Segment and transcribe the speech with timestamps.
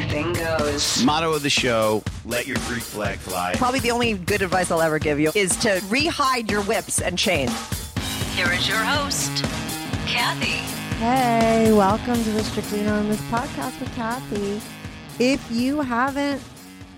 [0.00, 1.02] anything goes.
[1.04, 3.54] Motto of the show let your Greek flag fly.
[3.56, 7.18] Probably the only good advice I'll ever give you is to rehide your whips and
[7.18, 7.52] chains.
[8.34, 9.44] Here is your host,
[10.06, 10.58] Kathy.
[10.96, 14.60] Hey, welcome to the Strictly Anonymous podcast with Kathy.
[15.18, 16.42] If you haven't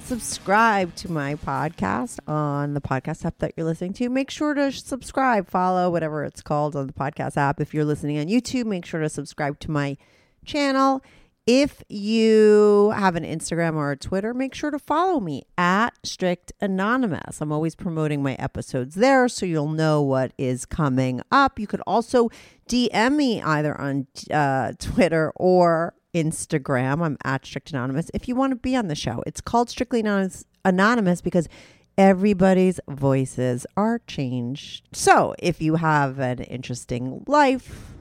[0.04, 4.70] subscribed to my podcast on the podcast app that you're listening to, make sure to
[4.70, 7.60] subscribe, follow, whatever it's called on the podcast app.
[7.60, 9.96] If you're listening on YouTube, make sure to subscribe to my
[10.44, 11.02] channel.
[11.46, 16.52] If you have an Instagram or a Twitter, make sure to follow me at Strict
[16.60, 17.40] Anonymous.
[17.40, 21.58] I'm always promoting my episodes there so you'll know what is coming up.
[21.58, 22.30] You could also
[22.68, 27.04] DM me either on uh, Twitter or Instagram.
[27.04, 28.08] I'm at Strict Anonymous.
[28.14, 31.48] If you want to be on the show, it's called Strictly Anonymous, Anonymous because
[31.98, 34.84] everybody's voices are changed.
[34.92, 37.91] So if you have an interesting life,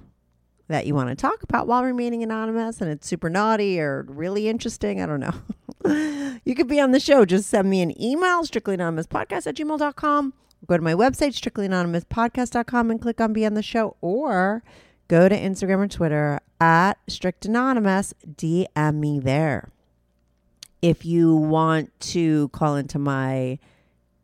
[0.67, 4.47] that you want to talk about while remaining anonymous and it's super naughty or really
[4.47, 6.39] interesting, I don't know.
[6.45, 7.25] you could be on the show.
[7.25, 10.33] Just send me an email, strictlyanonymouspodcast at gmail.com.
[10.67, 13.97] Go to my website, strictlyanonymouspodcast.com, and click on Be on the Show.
[14.01, 14.63] Or
[15.07, 18.13] go to Instagram or Twitter at Strict Anonymous.
[18.27, 19.69] DM me there.
[20.81, 23.59] If you want to call into my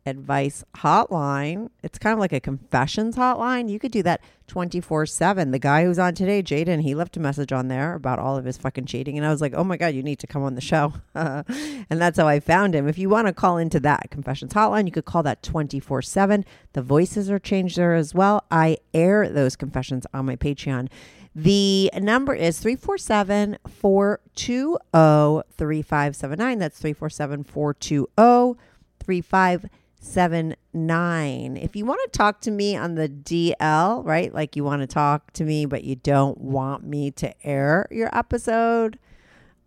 [0.08, 1.70] advice hotline.
[1.82, 3.68] It's kind of like a confessions hotline.
[3.70, 5.50] You could do that 24 7.
[5.50, 8.44] The guy who's on today, Jaden, he left a message on there about all of
[8.44, 9.16] his fucking cheating.
[9.16, 10.94] And I was like, oh my God, you need to come on the show.
[11.14, 11.44] and
[11.88, 12.88] that's how I found him.
[12.88, 16.44] If you want to call into that confessions hotline, you could call that 24 7.
[16.72, 18.44] The voices are changed there as well.
[18.50, 20.88] I air those confessions on my Patreon.
[21.34, 26.58] The number is 347 420 3579.
[26.58, 28.58] That's 347 420
[29.04, 29.70] 3579
[30.00, 31.56] seven nine.
[31.56, 34.32] If you want to talk to me on the DL, right?
[34.32, 38.16] Like you want to talk to me, but you don't want me to air your
[38.16, 38.98] episode,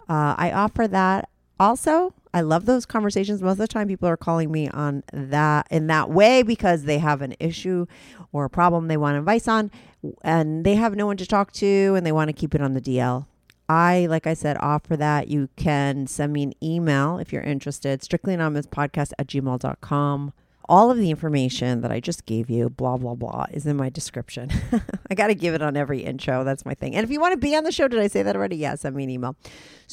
[0.10, 1.30] uh, I offer that.
[1.60, 3.42] Also, I love those conversations.
[3.42, 6.98] Most of the time, people are calling me on that in that way because they
[6.98, 7.86] have an issue
[8.32, 9.70] or a problem they want advice on,
[10.24, 12.74] and they have no one to talk to, and they want to keep it on
[12.74, 13.26] the DL.
[13.72, 15.30] I, like I said, offer that.
[15.30, 20.34] You can send me an email if you're interested, strictly anonymous podcast at gmail.com.
[20.72, 23.90] All of the information that I just gave you, blah, blah, blah, is in my
[23.90, 24.50] description.
[25.10, 26.46] I got to give it on every intro.
[26.46, 26.96] That's my thing.
[26.96, 28.56] And if you want to be on the show, did I say that already?
[28.56, 29.36] Yeah, send me an email.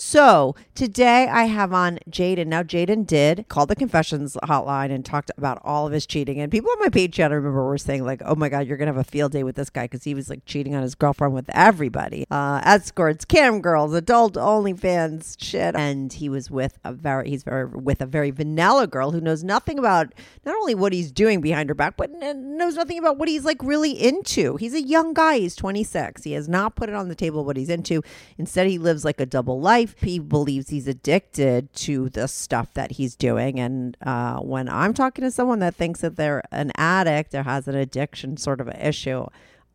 [0.00, 2.46] So today I have on Jaden.
[2.46, 6.38] Now, Jaden did call the confessions hotline and talked about all of his cheating.
[6.38, 8.86] And people on my Patreon, I remember, were saying, like, oh my God, you're going
[8.86, 10.94] to have a field day with this guy because he was like cheating on his
[10.94, 15.74] girlfriend with everybody uh, escorts, cam girls, adult only fans, shit.
[15.74, 19.42] And he was with a very, he's very, with a very vanilla girl who knows
[19.42, 20.14] nothing about
[20.44, 23.62] not only what he's doing behind her back, but knows nothing about what he's like
[23.62, 24.56] really into.
[24.56, 25.38] He's a young guy.
[25.38, 26.24] He's 26.
[26.24, 28.02] He has not put it on the table what he's into.
[28.36, 29.94] Instead, he lives like a double life.
[30.00, 33.58] He believes he's addicted to the stuff that he's doing.
[33.60, 37.68] And uh, when I'm talking to someone that thinks that they're an addict or has
[37.68, 39.26] an addiction sort of an issue,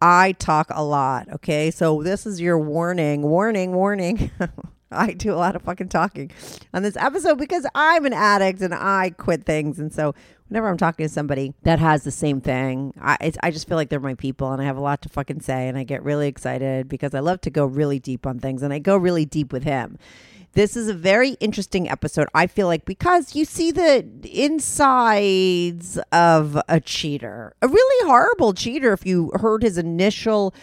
[0.01, 1.29] I talk a lot.
[1.33, 1.71] Okay.
[1.71, 4.31] So this is your warning, warning, warning.
[4.93, 6.31] I do a lot of fucking talking
[6.73, 9.79] on this episode because I'm an addict and I quit things.
[9.79, 10.13] And so
[10.47, 13.89] whenever I'm talking to somebody that has the same thing, I, I just feel like
[13.89, 15.67] they're my people and I have a lot to fucking say.
[15.67, 18.73] And I get really excited because I love to go really deep on things and
[18.73, 19.97] I go really deep with him.
[20.53, 26.61] This is a very interesting episode, I feel like, because you see the insides of
[26.69, 28.93] a cheater, a really horrible cheater.
[28.93, 30.53] If you heard his initial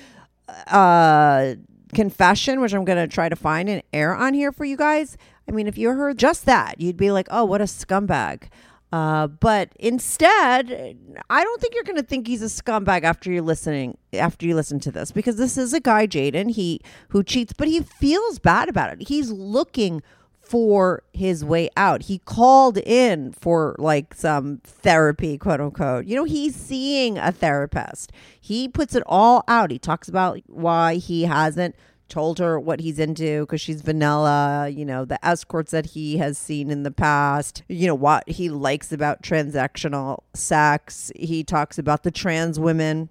[0.69, 1.55] uh,
[1.93, 5.17] confession, which I'm going to try to find and air on here for you guys.
[5.49, 8.45] I mean, if you heard just that, you'd be like, oh, what a scumbag.
[8.93, 10.97] Uh, but instead,
[11.31, 14.57] I don't think you're going to think he's a scumbag after you're listening after you
[14.57, 18.41] listen to this because this is a guy, Jaden, he who cheats, but he feels
[18.41, 19.07] bad about it.
[19.07, 20.03] He's looking
[20.51, 22.03] for his way out.
[22.03, 26.07] He called in for like some therapy, quote unquote.
[26.07, 28.11] You know, he's seeing a therapist.
[28.41, 29.71] He puts it all out.
[29.71, 31.77] He talks about why he hasn't
[32.11, 36.37] told her what he's into because she's vanilla, you know, the escorts that he has
[36.37, 41.11] seen in the past, you know, what he likes about transactional sex.
[41.17, 43.09] He talks about the trans women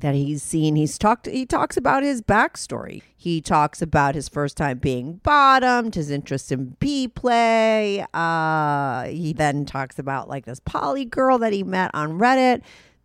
[0.00, 0.76] that he's seen.
[0.76, 3.02] He's talked he talks about his backstory.
[3.16, 8.04] He talks about his first time being bottomed, his interest in B play.
[8.12, 12.62] Uh he then talks about like this poly girl that he met on Reddit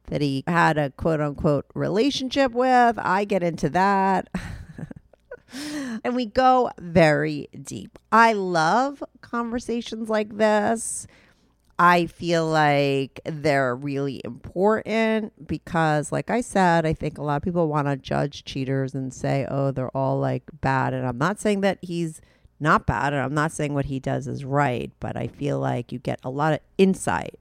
[0.08, 3.00] that he had a quote unquote relationship with.
[3.00, 4.30] I get into that.
[6.04, 8.00] and we go very deep.
[8.12, 11.08] I love conversations like this.
[11.80, 17.42] I feel like they're really important because, like I said, I think a lot of
[17.42, 20.94] people want to judge cheaters and say, oh, they're all like bad.
[20.94, 22.22] And I'm not saying that he's
[22.60, 25.92] not bad, and I'm not saying what he does is right, but I feel like
[25.92, 27.40] you get a lot of insight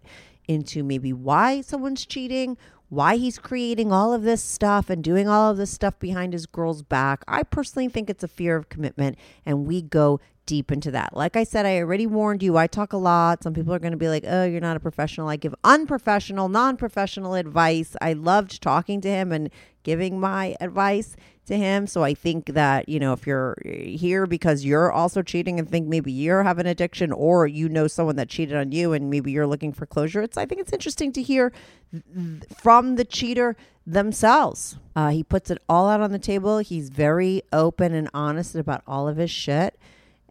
[0.48, 2.56] into maybe why someone's cheating,
[2.90, 6.44] why he's creating all of this stuff and doing all of this stuff behind his
[6.44, 7.24] girl's back.
[7.26, 9.16] I personally think it's a fear of commitment,
[9.46, 11.16] and we go deep into that.
[11.16, 13.44] Like I said, I already warned you, I talk a lot.
[13.44, 15.28] Some people are going to be like, oh, you're not a professional.
[15.28, 17.94] I give unprofessional, non professional advice.
[18.00, 19.50] I loved talking to him and
[19.84, 21.14] giving my advice
[21.46, 21.86] to him.
[21.86, 25.88] So I think that, you know, if you're here because you're also cheating and think
[25.88, 29.32] maybe you have an addiction or you know someone that cheated on you and maybe
[29.32, 31.52] you're looking for closure, it's I think it's interesting to hear
[31.92, 33.56] th- from the cheater
[33.86, 34.78] themselves.
[34.94, 36.58] Uh, he puts it all out on the table.
[36.58, 39.78] He's very open and honest about all of his shit.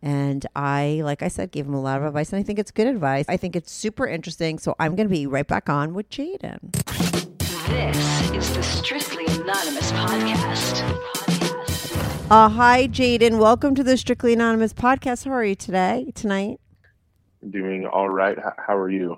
[0.02, 2.72] And I, like I said, gave him a lot of advice, and I think it's
[2.72, 3.26] good advice.
[3.28, 4.58] I think it's super interesting.
[4.58, 7.09] So I'm going to be right back on with Jaden.
[7.70, 10.82] This is the Strictly Anonymous podcast.
[12.32, 13.38] Uh, hi, Jaden.
[13.38, 15.26] Welcome to the Strictly Anonymous podcast.
[15.26, 16.60] How are you today, tonight?
[17.48, 18.38] Doing all right.
[18.40, 19.18] H- how are you?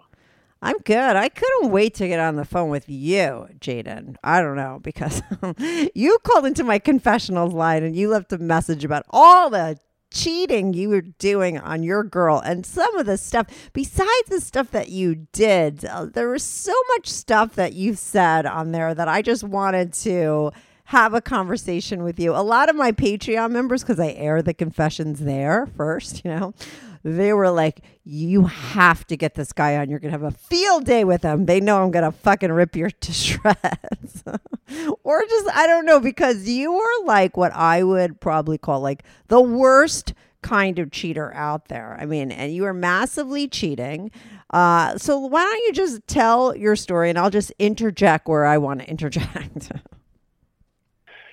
[0.61, 1.15] I'm good.
[1.15, 4.15] I couldn't wait to get on the phone with you, Jaden.
[4.21, 5.21] I don't know because
[5.95, 9.77] you called into my confessionals line and you left a message about all the
[10.11, 14.71] cheating you were doing on your girl and some of the stuff besides the stuff
[14.71, 19.07] that you did uh, there was so much stuff that you said on there that
[19.07, 20.51] i just wanted to
[20.91, 22.35] have a conversation with you.
[22.35, 26.53] A lot of my patreon members because i air the confessions there first you know
[27.03, 30.85] they were like you have to get this guy on you're gonna have a field
[30.85, 34.23] day with him they know i'm gonna fucking rip your to shreds
[35.03, 39.03] or just I don't know because you were like what I would probably call like
[39.27, 41.97] the worst kind of cheater out there.
[41.99, 44.11] I mean, and you were massively cheating.
[44.49, 48.57] Uh, so why don't you just tell your story and I'll just interject where I
[48.57, 49.71] want to interject.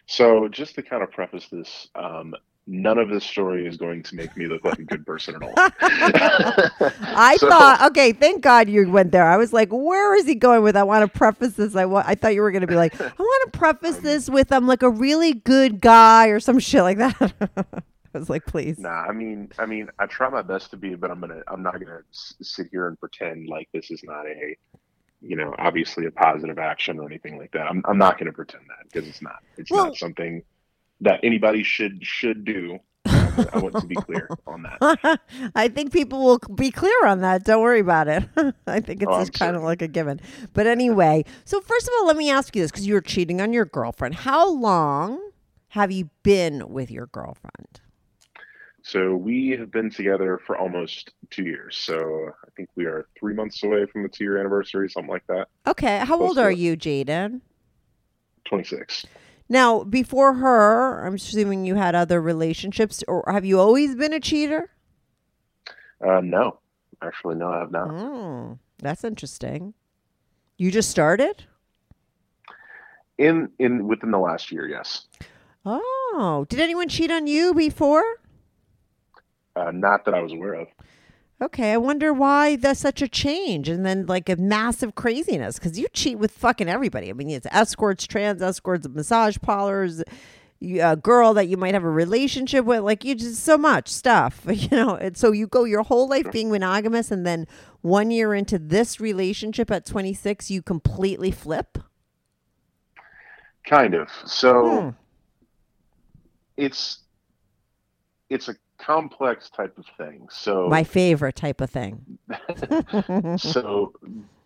[0.06, 2.34] so just to kind of preface this, um,
[2.70, 5.42] none of this story is going to make me look like a good person at
[5.42, 5.52] all.
[5.80, 9.26] I So- thought, okay, thank God you went there.
[9.26, 10.76] I was like, where is he going with?
[10.76, 11.74] I want to preface this.
[11.74, 14.02] I wa- I thought you were going to be like, I want to preface um,
[14.02, 17.32] this with I'm like a really good guy or some shit like that.
[18.14, 18.78] I was like, please.
[18.78, 21.62] Nah, I mean, I mean, I try my best to be, but I'm gonna, I'm
[21.62, 24.56] not gonna s- sit here and pretend like this is not a,
[25.20, 27.66] you know, obviously a positive action or anything like that.
[27.66, 29.42] I'm, I'm not gonna pretend that because it's not.
[29.56, 30.42] It's Well- not something
[31.00, 32.78] that anybody should should do.
[33.06, 35.20] Um, I want to be clear on that.
[35.54, 37.44] I think people will be clear on that.
[37.44, 38.24] Don't worry about it.
[38.66, 40.20] I think it's Oh, just kind of like a given.
[40.52, 43.40] But anyway, so first of all, let me ask you this because you were cheating
[43.40, 44.14] on your girlfriend.
[44.16, 45.30] How long
[45.68, 47.80] have you been with your girlfriend?
[48.82, 51.76] So we have been together for almost two years.
[51.76, 55.26] So I think we are three months away from the two year anniversary, something like
[55.28, 55.48] that.
[55.66, 55.98] Okay.
[55.98, 56.58] How Close old are it.
[56.58, 57.40] you, Jaden?
[58.46, 59.06] 26.
[59.48, 64.20] Now, before her, I'm assuming you had other relationships, or have you always been a
[64.20, 64.70] cheater?
[66.06, 66.58] Uh, no,
[67.02, 67.88] actually, no, I have not.
[67.88, 69.74] Mm, that's interesting.
[70.58, 71.44] You just started?
[73.16, 75.06] In in within the last year, yes.
[75.64, 78.04] Oh, did anyone cheat on you before?
[79.56, 80.68] Uh, not that I was aware of.
[81.40, 85.78] Okay, I wonder why there's such a change and then like a massive craziness because
[85.78, 87.10] you cheat with fucking everybody.
[87.10, 90.02] I mean, it's escorts, trans escorts, massage parlors,
[90.58, 92.80] you- a girl that you might have a relationship with.
[92.80, 94.96] Like you just so much stuff, you know.
[94.96, 97.46] And so you go your whole life being monogamous, and then
[97.82, 101.78] one year into this relationship at 26, you completely flip.
[103.64, 104.08] Kind of.
[104.24, 104.88] So Hmm.
[106.56, 106.98] it's
[108.28, 108.56] it's a
[108.88, 110.26] complex type of thing.
[110.30, 112.06] So My favorite type of thing.
[113.36, 113.92] so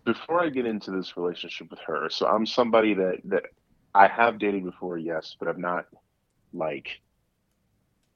[0.04, 3.44] before I get into this relationship with her, so I'm somebody that that
[3.94, 5.86] I have dated before, yes, but I've not
[6.52, 6.88] like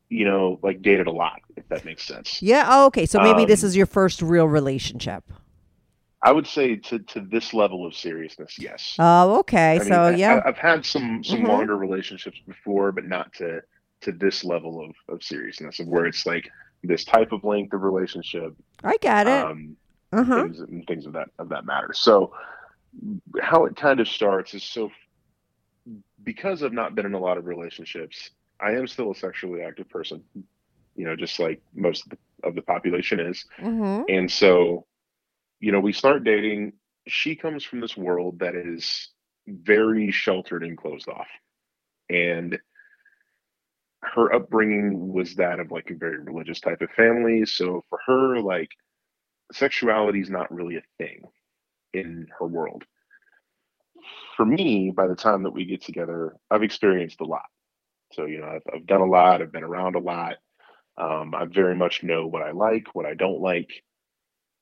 [0.09, 2.41] you know like dated a lot, if that makes sense.
[2.43, 2.67] Yeah.
[2.69, 3.07] Oh, okay.
[3.07, 5.25] So maybe this Um, is your first real relationship.
[6.23, 8.97] I would say to to this level of seriousness, yes.
[8.99, 9.79] Oh, okay.
[9.79, 10.41] I mean, so yeah.
[10.45, 11.47] I, have had some some Mhm.
[11.47, 13.63] longer relationships before, but not to
[14.03, 16.51] to this level of of seriousness of where it's like
[16.83, 19.45] this type of length of relationship, I got it.
[19.45, 19.77] um,
[20.13, 20.43] uh huh.
[20.45, 21.93] things and things of that of that matter.
[21.93, 22.33] So
[23.41, 24.91] how it kind of starts is so
[26.23, 29.89] because I've not been in a lot of relationships, I am still a sexually active
[29.89, 30.23] person.
[30.95, 33.45] You know, just like most of the, of the population is.
[33.59, 34.05] Mm-hmm.
[34.09, 34.87] And so,
[35.61, 36.73] you know, we start dating
[37.07, 39.09] she comes from this world that is
[39.47, 41.29] very sheltered and closed off.
[42.11, 42.59] And
[44.15, 47.45] her upbringing was that of like a very religious type of family.
[47.45, 48.71] So for her, like
[49.53, 51.23] sexuality is not really a thing
[51.93, 52.85] in her world.
[54.37, 57.47] For me, by the time that we get together, I've experienced a lot.
[58.13, 60.37] So, you know, I've, I've done a lot, I've been around a lot.
[60.99, 63.83] Um, I very much know what I like, what I don't like.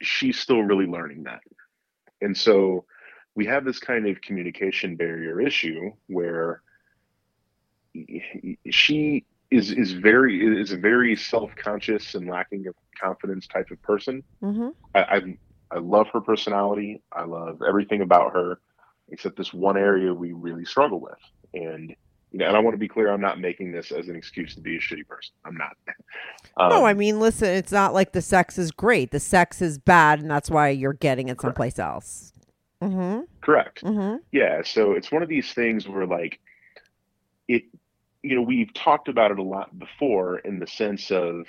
[0.00, 1.40] She's still really learning that.
[2.20, 2.86] And so
[3.34, 6.62] we have this kind of communication barrier issue where
[8.70, 9.24] she
[9.54, 14.22] is is very is a very self-conscious and lacking of confidence type of person.
[14.42, 14.68] Mm-hmm.
[14.94, 15.20] I, I
[15.70, 17.02] I love her personality.
[17.12, 18.58] I love everything about her,
[19.10, 21.18] except this one area we really struggle with.
[21.54, 21.94] And
[22.32, 24.56] you know, and I want to be clear, I'm not making this as an excuse
[24.56, 25.34] to be a shitty person.
[25.44, 25.76] I'm not.
[26.56, 29.12] Um, no, I mean, listen, it's not like the sex is great.
[29.12, 32.32] The sex is bad, and that's why you're getting it someplace else.
[32.82, 33.20] Mm-hmm.
[33.40, 33.82] correct.
[33.82, 34.16] Mm-hmm.
[34.32, 36.40] Yeah, so it's one of these things where like
[37.48, 37.62] it
[38.24, 41.46] you know, we've talked about it a lot before in the sense of,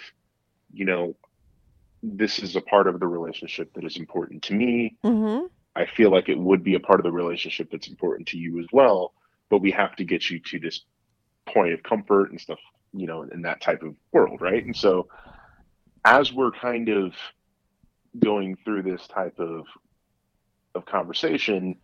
[0.73, 1.15] you know,
[2.03, 4.97] this is a part of the relationship that is important to me.
[5.03, 5.45] Mm-hmm.
[5.73, 8.59] I feel like it would be a part of the relationship that's important to you
[8.59, 9.13] as well,
[9.49, 10.81] but we have to get you to this
[11.45, 12.59] point of comfort and stuff,
[12.93, 14.65] you know, in that type of world, right?
[14.65, 15.07] And so
[16.03, 17.13] as we're kind of
[18.19, 19.65] going through this type of
[20.75, 21.77] of conversation,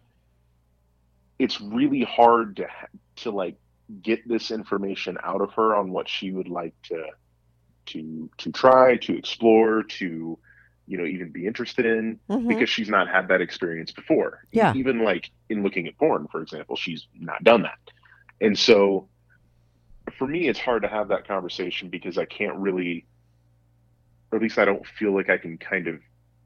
[1.39, 2.67] it's really hard to
[3.15, 3.55] to like
[4.01, 7.03] get this information out of her on what she would like to
[7.87, 10.37] to to try to explore to
[10.87, 12.47] you know even be interested in Mhm.
[12.47, 14.73] because she's not had that experience before Yeah.
[14.75, 17.79] even like in looking at porn for example she's not done that
[18.39, 19.09] and so
[20.17, 23.05] for me it's hard to have that conversation because i can't really
[24.31, 25.99] or at least i don't feel like i can kind of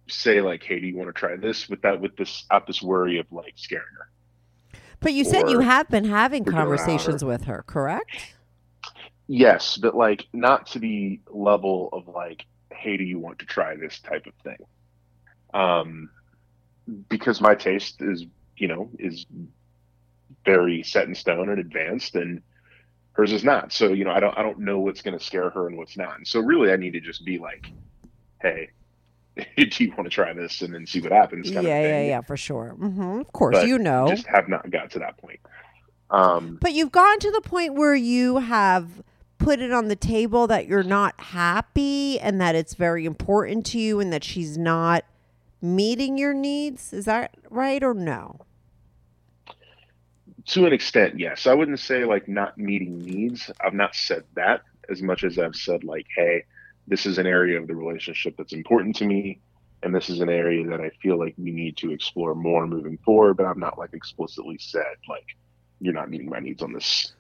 [0.08, 2.82] say like hey do you want to try this with that with this out this
[2.82, 4.10] worry of like scaring her
[5.00, 8.36] But you said you have been having figure it out, conversations with her, correct?
[9.28, 13.76] Yes, but like not to the level of like, hey, do you want to try
[13.76, 14.66] this type of thing?
[15.54, 16.10] Um,
[17.10, 18.26] because my taste is,
[18.58, 19.26] you know, is
[20.44, 22.42] very set in stone and advanced, and
[23.14, 23.74] hers is not.
[23.74, 25.98] So you know, I don't, I don't know what's going to scare her and what's
[25.98, 26.18] not.
[26.18, 27.68] And so really, I need to just be like,
[28.42, 28.70] hey,
[29.58, 31.50] do you want to try this and then see what happens?
[31.50, 32.76] Yeah, of yeah, yeah, for sure.
[32.80, 33.20] Mm-hmm.
[33.22, 34.08] Of course, But you know.
[34.08, 35.40] Just have not got to that point.
[36.10, 39.04] Um, But you've gone to the point where you have
[39.38, 43.80] put it on the table that you're not happy and that it's very important to
[43.80, 45.04] you and that she's not
[45.62, 46.94] meeting your needs.
[46.94, 48.46] Is that right or no?
[50.48, 51.48] to an extent, yes.
[51.48, 53.50] I wouldn't say like not meeting needs.
[53.60, 56.46] I've not said that as much as I've said like, hey,
[56.88, 59.40] this is an area of the relationship that's important to me,
[59.84, 62.98] and this is an area that I feel like we need to explore more moving
[63.00, 63.38] forward.
[63.38, 65.26] But i'm not like explicitly said like,
[65.80, 67.14] you're not meeting my needs on this.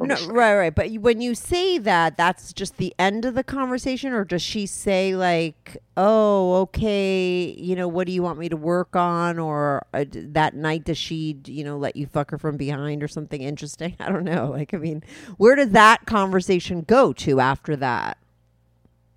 [0.00, 0.74] on No, this right, right.
[0.74, 4.66] But when you say that, that's just the end of the conversation, or does she
[4.66, 9.86] say like, "Oh, okay, you know, what do you want me to work on?" Or
[9.92, 13.42] uh, that night, does she, you know, let you fuck her from behind or something
[13.42, 13.96] interesting?
[14.00, 14.50] I don't know.
[14.50, 15.02] Like, I mean,
[15.36, 18.18] where does that conversation go to after that?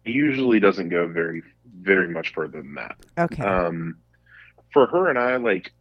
[0.06, 1.44] It usually doesn't go very
[1.82, 2.96] very much further than that.
[3.18, 3.44] Okay.
[3.44, 3.98] um,
[4.74, 5.74] for her and I, like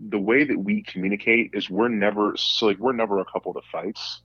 [0.00, 3.60] the way that we communicate is we're never so like we're never a couple to
[3.70, 4.22] fights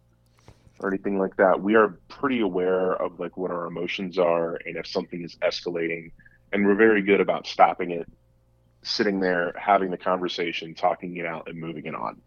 [0.80, 1.62] or anything like that.
[1.62, 6.12] We are pretty aware of like what our emotions are and if something is escalating,
[6.52, 8.08] and we're very good about stopping it,
[8.84, 12.22] sitting there, having the conversation, talking it out, and moving it on.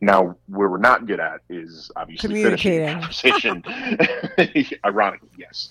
[0.00, 3.64] Now, where we're not good at is obviously finishing the conversation.
[4.84, 5.70] Ironically, yes.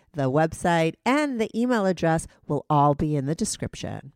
[0.13, 4.11] the website, and the email address will all be in the description.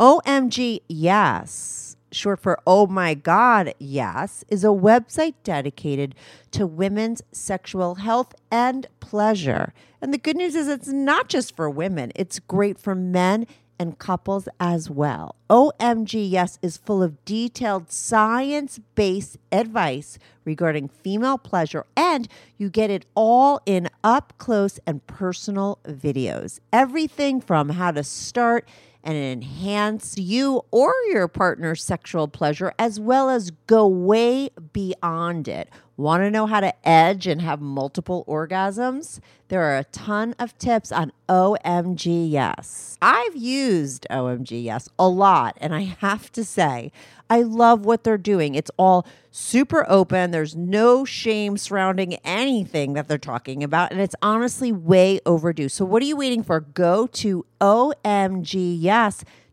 [0.00, 1.94] OMG, yes.
[2.10, 6.14] short for Oh My God, Yes, is a website dedicated
[6.52, 9.74] to women's sexual health and pleasure.
[10.00, 13.46] And the good news is it's not just for women, it's great for men
[13.80, 15.34] and couples as well.
[15.48, 22.90] OMG Yes is full of detailed science based advice regarding female pleasure, and you get
[22.90, 26.60] it all in up close and personal videos.
[26.74, 28.68] Everything from how to start
[29.02, 35.70] and enhance you or your partner's sexual pleasure, as well as go way beyond it.
[36.00, 39.20] Want to know how to edge and have multiple orgasms?
[39.48, 42.96] There are a ton of tips on OMG Yes.
[43.02, 46.90] I've used OMG Yes a lot, and I have to say,
[47.28, 48.54] I love what they're doing.
[48.54, 50.30] It's all super open.
[50.30, 53.92] There's no shame surrounding anything that they're talking about.
[53.92, 55.68] And it's honestly way overdue.
[55.68, 56.60] So, what are you waiting for?
[56.60, 57.44] Go to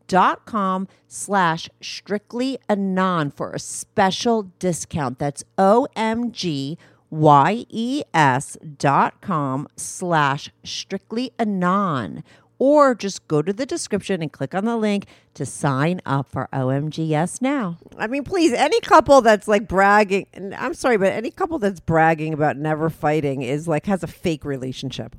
[0.08, 5.20] omgyes.com slash strictly anon for a special discount.
[5.20, 6.78] That's omgyes
[8.78, 12.24] dot com slash strictly anon
[12.60, 16.50] or just go to the description and click on the link to sign up for
[16.52, 17.78] OMG Yes now.
[17.98, 20.26] I mean, please, any couple that's like bragging,
[20.58, 24.44] I'm sorry, but any couple that's bragging about never fighting is like has a fake
[24.44, 25.16] relationship.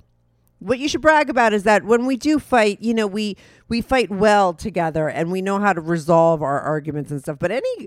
[0.60, 3.36] What you should brag about is that when we do fight, you know, we
[3.68, 7.38] we fight well together and we know how to resolve our arguments and stuff.
[7.38, 7.86] But any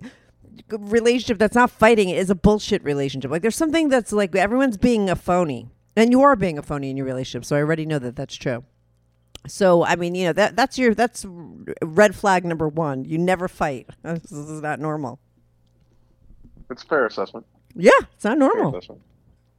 [0.70, 3.30] relationship that's not fighting is a bullshit relationship.
[3.32, 5.68] Like there's something that's like everyone's being a phony.
[5.98, 8.36] And you are being a phony in your relationship, so I already know that that's
[8.36, 8.64] true.
[9.48, 11.26] So I mean, you know that that's your that's
[11.82, 13.04] red flag number one.
[13.04, 13.90] You never fight.
[14.04, 15.20] This is not normal.
[16.70, 17.46] It's a fair assessment.
[17.76, 18.78] Yeah, it's not Fair normal.
[18.78, 19.02] assessment.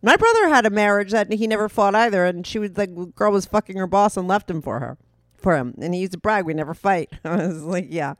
[0.02, 3.32] My brother had a marriage that he never fought either, and she was like, girl
[3.32, 4.98] was fucking her boss and left him for her,
[5.36, 8.14] for him, and he used to brag, "We never fight." I was like, yeah.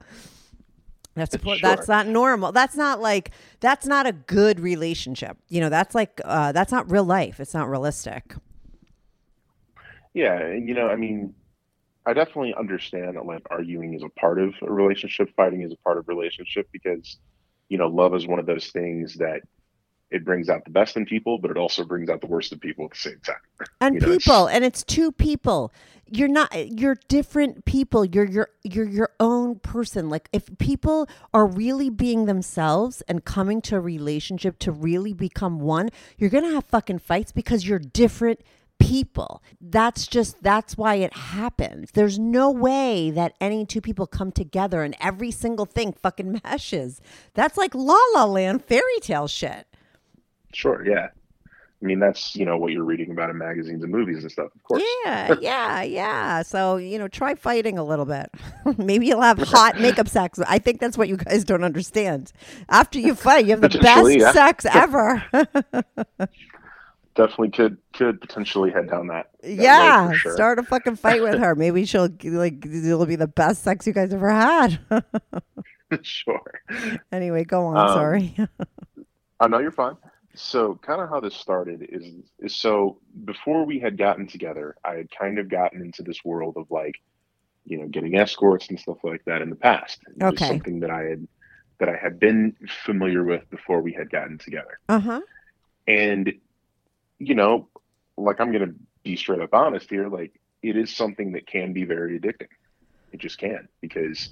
[1.15, 1.57] That's Sure.
[1.61, 2.51] that's not normal.
[2.51, 5.37] That's not like that's not a good relationship.
[5.47, 7.39] You know, that's like uh, that's not real life.
[7.39, 8.33] It's not realistic.
[10.13, 11.33] Yeah, you know, I mean,
[12.05, 15.77] I definitely understand that like arguing is a part of a relationship, fighting is a
[15.77, 17.17] part of a relationship because,
[17.69, 19.41] you know, love is one of those things that
[20.13, 22.59] it brings out the best in people, but it also brings out the worst in
[22.59, 23.35] people at the same time.
[23.81, 25.73] and You know, it's- people and it's two people.
[26.05, 28.05] You're not you're different people.
[28.05, 30.09] You're your you're your own person.
[30.09, 35.59] Like if people are really being themselves and coming to a relationship to really become
[35.59, 38.41] one you're gonna have fucking fights because you're different
[38.79, 39.41] people.
[39.61, 41.91] That's just that's why it happens.
[41.91, 47.01] There's no way that any two people come together and every single thing fucking meshes.
[47.33, 49.65] That's like la la land fairy tale shit
[50.53, 51.09] Sure, yeah.
[51.83, 54.55] I mean, that's, you know, what you're reading about in magazines and movies and stuff,
[54.55, 54.81] of course.
[55.03, 56.41] Yeah, yeah, yeah.
[56.41, 58.29] So, you know, try fighting a little bit.
[58.77, 60.39] Maybe you'll have hot makeup sex.
[60.47, 62.31] I think that's what you guys don't understand.
[62.69, 64.31] After you fight, you have the best yeah.
[64.31, 65.25] sex ever.
[67.15, 69.29] Definitely could could potentially head down that.
[69.41, 70.11] that yeah.
[70.13, 70.33] sure.
[70.33, 71.53] Start a fucking fight with her.
[71.53, 74.79] Maybe she'll like it'll be the best sex you guys ever had.
[76.01, 76.61] sure.
[77.11, 77.77] anyway, go on.
[77.77, 78.35] Um, sorry.
[79.39, 79.97] I know you're fine.
[80.35, 82.05] So, kind of how this started is,
[82.39, 86.55] is so before we had gotten together, I had kind of gotten into this world
[86.57, 86.95] of like,
[87.65, 89.99] you know, getting escorts and stuff like that in the past.
[90.07, 90.47] It was Okay.
[90.47, 91.27] something that I had
[91.79, 94.79] that I had been familiar with before we had gotten together.
[94.89, 95.21] Uh huh.
[95.87, 96.33] And,
[97.19, 97.69] you know,
[98.17, 101.83] like I'm gonna be straight up honest here, like it is something that can be
[101.83, 102.47] very addicting.
[103.11, 104.29] It just can because,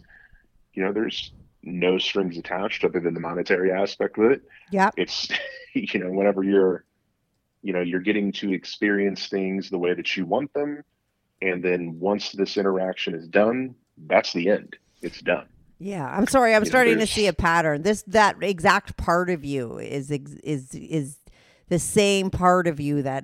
[0.73, 1.31] you know, there's
[1.63, 4.89] no strings attached other than the monetary aspect of it Yeah.
[4.97, 5.27] it's
[5.93, 6.85] you know whenever you're
[7.61, 10.83] you know you're getting to experience things the way that you want them
[11.41, 13.75] and then once this interaction is done
[14.07, 15.45] that's the end it's done
[15.79, 16.53] Yeah, I'm sorry.
[16.53, 17.81] I'm You know, starting to see a pattern.
[17.81, 21.17] This that exact part of you is is is
[21.69, 23.23] the same part of you that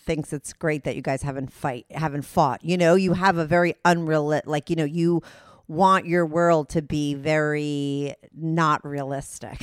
[0.00, 2.64] thinks it's great that you guys haven't fight haven't fought.
[2.64, 5.22] You know, you have a very unreal like you know you
[5.68, 9.60] want your world to be very not realistic.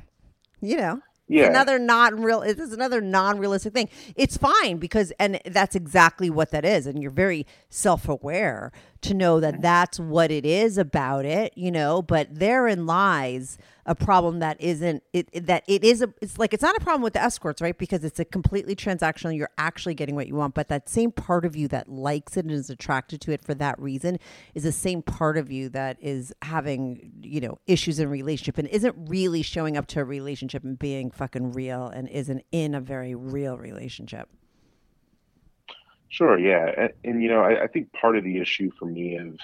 [0.60, 1.46] you know yeah.
[1.46, 3.88] another not real it is another non-realistic thing.
[4.16, 9.40] It's fine because and that's exactly what that is and you're very self-aware to know
[9.40, 13.58] that that's what it is about it you know but therein lies
[13.88, 17.00] a problem that isn't it that it is a it's like it's not a problem
[17.00, 17.76] with the escorts right?
[17.78, 21.46] Because it's a completely transactional you're actually getting what you want but that same part
[21.46, 24.18] of you that likes it and is attracted to it for that reason
[24.54, 28.68] is the same part of you that is having you know issues in relationship and
[28.68, 32.80] isn't really showing up to a relationship and being fucking real and isn't in a
[32.80, 34.28] very real relationship
[36.08, 39.16] sure yeah and, and you know I, I think part of the issue for me
[39.16, 39.38] of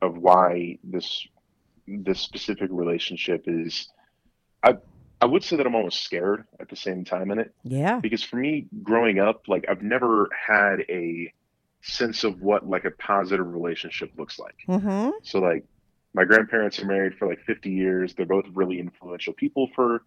[0.00, 1.26] of why this
[1.86, 3.88] this specific relationship is
[4.62, 4.76] I
[5.20, 8.00] I would say that I'm almost scared at the same time in it Yeah.
[8.00, 11.32] because for me growing up like I've never had a
[11.82, 14.56] sense of what like a positive relationship looks like.
[14.68, 15.10] Mm-hmm.
[15.22, 15.64] So like
[16.14, 18.14] my grandparents are married for like 50 years.
[18.14, 20.02] They're both really influential people for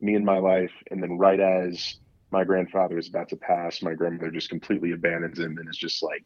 [0.00, 0.70] me in my life.
[0.90, 1.96] And then right as
[2.30, 6.02] my grandfather is about to pass, my grandmother just completely abandons him and is just
[6.02, 6.24] like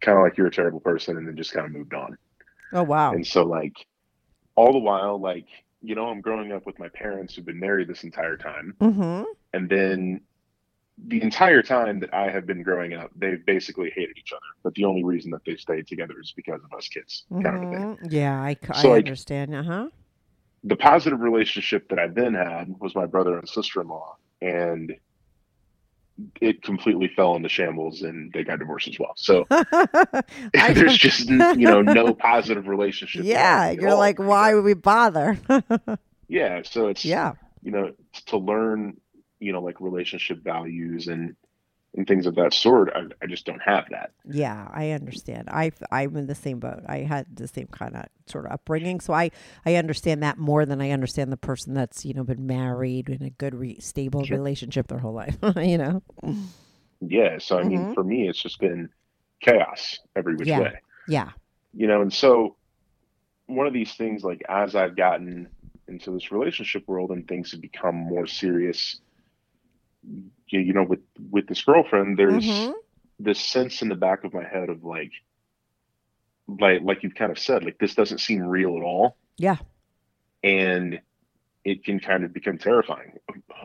[0.00, 2.16] kind of like you're a terrible person and then just kind of moved on.
[2.72, 3.12] Oh wow.
[3.12, 3.74] And so like
[4.56, 5.46] all the while like
[5.82, 9.24] you know I'm growing up with my parents who've been married this entire time Mm-hmm.
[9.54, 10.20] and then
[11.08, 14.40] the entire time that I have been growing up, they've basically hated each other.
[14.62, 17.62] But the only reason that they stayed together is because of us kids, kind of
[17.62, 17.96] a thing.
[18.02, 19.54] hmm Yeah, I, So, like- understand.
[19.54, 19.88] Uh huh.
[20.64, 24.94] The positive relationship that I then had was my brother and sister in law, and
[26.40, 29.12] it completely fell into shambles, and they got divorced as well.
[29.16, 29.46] So
[30.52, 33.24] there's just you know no positive relationship.
[33.24, 33.98] yeah, you're all.
[33.98, 35.38] like, why would we bother?
[36.28, 36.62] yeah.
[36.64, 37.32] So it's yeah.
[37.62, 37.92] you know
[38.26, 38.96] to learn
[39.38, 41.36] you know like relationship values and
[41.96, 42.90] and things of that sort.
[42.94, 44.12] I, I just don't have that.
[44.24, 45.48] Yeah, I understand.
[45.50, 46.82] I I'm in the same boat.
[46.86, 49.30] I had the same kind of sort of upbringing, so I
[49.66, 53.22] I understand that more than I understand the person that's you know been married in
[53.22, 54.36] a good, re- stable Sure.
[54.36, 55.36] relationship their whole life.
[55.56, 56.02] you know.
[57.00, 57.38] Yeah.
[57.38, 57.94] So I mean, Mhm.
[57.94, 58.88] for me, it's just been
[59.40, 60.60] chaos every which Yeah.
[60.60, 60.80] way.
[61.08, 61.30] Yeah.
[61.72, 62.56] You know, and so
[63.46, 65.48] one of these things, like as I've gotten
[65.88, 69.00] into this relationship world and things have become more serious,
[70.52, 72.74] you, you know, with with this girlfriend, there's Mhm.
[73.18, 75.12] this sense in the back of my head of like,
[76.48, 79.56] like like you've kind of said, like this doesn't seem real at all, Yeah.
[80.42, 81.00] and
[81.64, 83.18] it can kind of become terrifying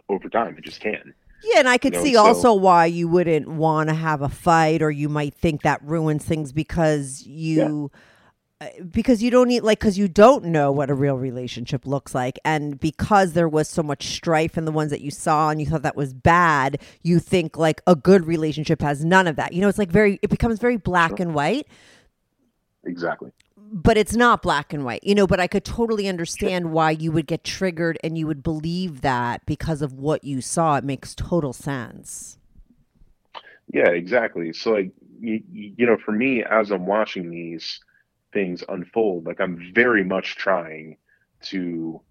[0.09, 0.57] over time.
[0.57, 1.13] It just can.
[1.43, 4.29] Yeah, and I could know, see so- also why you wouldn't want to have a
[4.29, 7.91] fight, or you might think that ruins things because you.
[7.93, 7.97] uh,
[8.89, 12.39] Because you don't need like because you don't know what a real relationship looks like,
[12.45, 15.67] and because there was so much strife in the ones that you saw, and you
[15.67, 19.51] thought that was bad, you think like a good relationship has none of that.
[19.51, 21.67] You know, it's like very it becomes very black and white,
[22.85, 23.31] Exactly.
[23.57, 25.27] but it's not black and white, you know.
[25.27, 29.45] But I could totally understand why you would get triggered and you would believe that
[29.45, 30.77] because of what you saw.
[30.77, 32.37] It makes total sense.
[33.73, 34.53] Yeah, exactly.
[34.53, 37.81] So like you, you know, for me as I'm watching these
[38.35, 40.97] things unfold, like I'm very much trying
[41.43, 42.01] to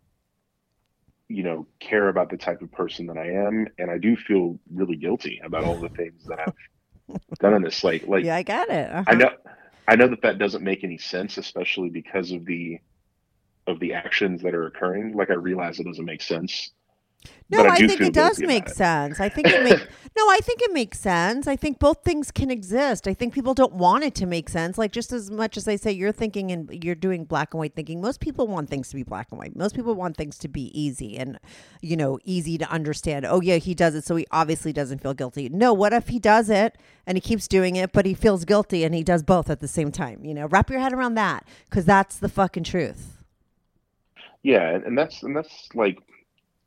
[1.29, 4.59] you know, care about the type of person that I am and I do feel
[4.73, 8.43] really guilty about all the things that I've done in this like like yeah, I
[8.43, 8.91] got it.
[8.91, 9.05] Uh-huh.
[9.07, 9.31] I know
[9.89, 12.79] I know that that doesn't make any sense especially because of the
[13.67, 15.15] of the actions that are occurring.
[15.15, 16.71] Like I realize it doesn't make sense.
[17.51, 19.21] No, I, do think it does make sense.
[19.21, 19.83] I think it makes
[20.17, 20.23] no.
[20.31, 21.47] I think it makes sense.
[21.47, 23.07] I think both things can exist.
[23.07, 24.79] I think people don't want it to make sense.
[24.79, 27.75] Like just as much as I say you're thinking and you're doing black and white
[27.75, 28.01] thinking.
[28.01, 29.55] Most people want things to be black and white.
[29.55, 31.39] Most people want things to be easy and
[31.83, 33.27] you know easy to understand.
[33.27, 35.49] Oh yeah, he does it, so he obviously doesn't feel guilty.
[35.49, 38.85] No, what if he does it and he keeps doing it, but he feels guilty
[38.85, 40.25] and he does both at the same time?
[40.25, 43.19] You know, wrap your head around that because that's the fucking truth.
[44.43, 45.99] Yeah, and that's and that's like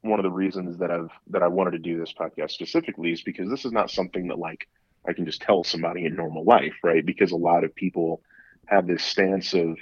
[0.08, 3.22] one of the reasons that I've that I wanted to do this podcast specifically is
[3.22, 4.68] because this is not something that like
[5.08, 7.06] I can just tell somebody in normal life, right?
[7.06, 8.22] Because a lot of people
[8.66, 9.78] have this stance of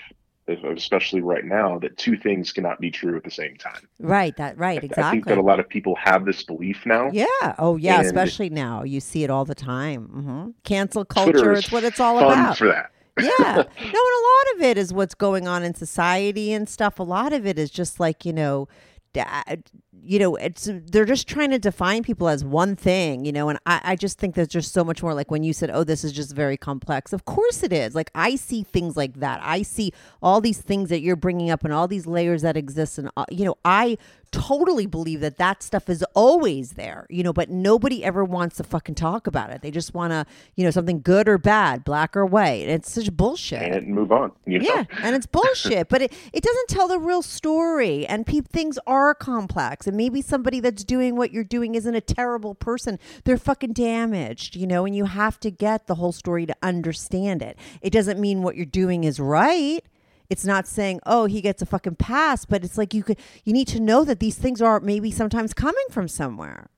[0.47, 3.87] especially right now that two things cannot be true at the same time.
[3.99, 4.35] Right.
[4.37, 4.83] That right.
[4.83, 7.09] Exactly i think that a lot of people have this belief now.
[7.11, 7.25] Yeah.
[7.57, 8.01] Oh, yeah.
[8.01, 10.03] Especially now, you see it all the time.
[10.05, 11.53] hmm Cancel culture.
[11.53, 12.57] Is It's what it's all about.
[12.57, 12.91] for that.
[13.19, 13.29] yeah.
[13.39, 16.99] No, and a lot of it is what's going on in society and stuff.
[16.99, 18.67] A lot of it is just like you know,
[19.13, 19.55] da-
[20.03, 23.49] you know, it's they're just trying to define people as one thing, you know.
[23.49, 25.13] And I, I just think there's just so much more.
[25.13, 27.95] Like when you said, "Oh, this is just very complex." Of course it is.
[27.95, 29.39] Like I see things like that.
[29.43, 32.97] I see all these things that you're bringing up and all these layers that exist,
[32.97, 33.97] and uh, you know, I
[34.35, 38.63] totally believe that that stuff is always there, you know, but nobody ever wants to
[38.63, 39.61] fucking talk about it.
[39.61, 42.67] They just want to, you know, something good or bad, black or white.
[42.67, 43.61] It's such bullshit.
[43.61, 44.33] And move on.
[44.45, 44.65] You know?
[44.65, 48.05] Yeah, and it's bullshit, but it, it doesn't tell the real story.
[48.05, 49.84] And pe- things are complex.
[49.87, 52.99] And maybe somebody that's doing what you're doing isn't a terrible person.
[53.23, 57.41] They're fucking damaged, you know, and you have to get the whole story to understand
[57.41, 57.57] it.
[57.81, 59.83] It doesn't mean what you're doing is right.
[60.29, 63.53] It's not saying, oh, he gets a fucking pass, but it's like you could you
[63.53, 66.69] need to know that these things are maybe sometimes coming from somewhere.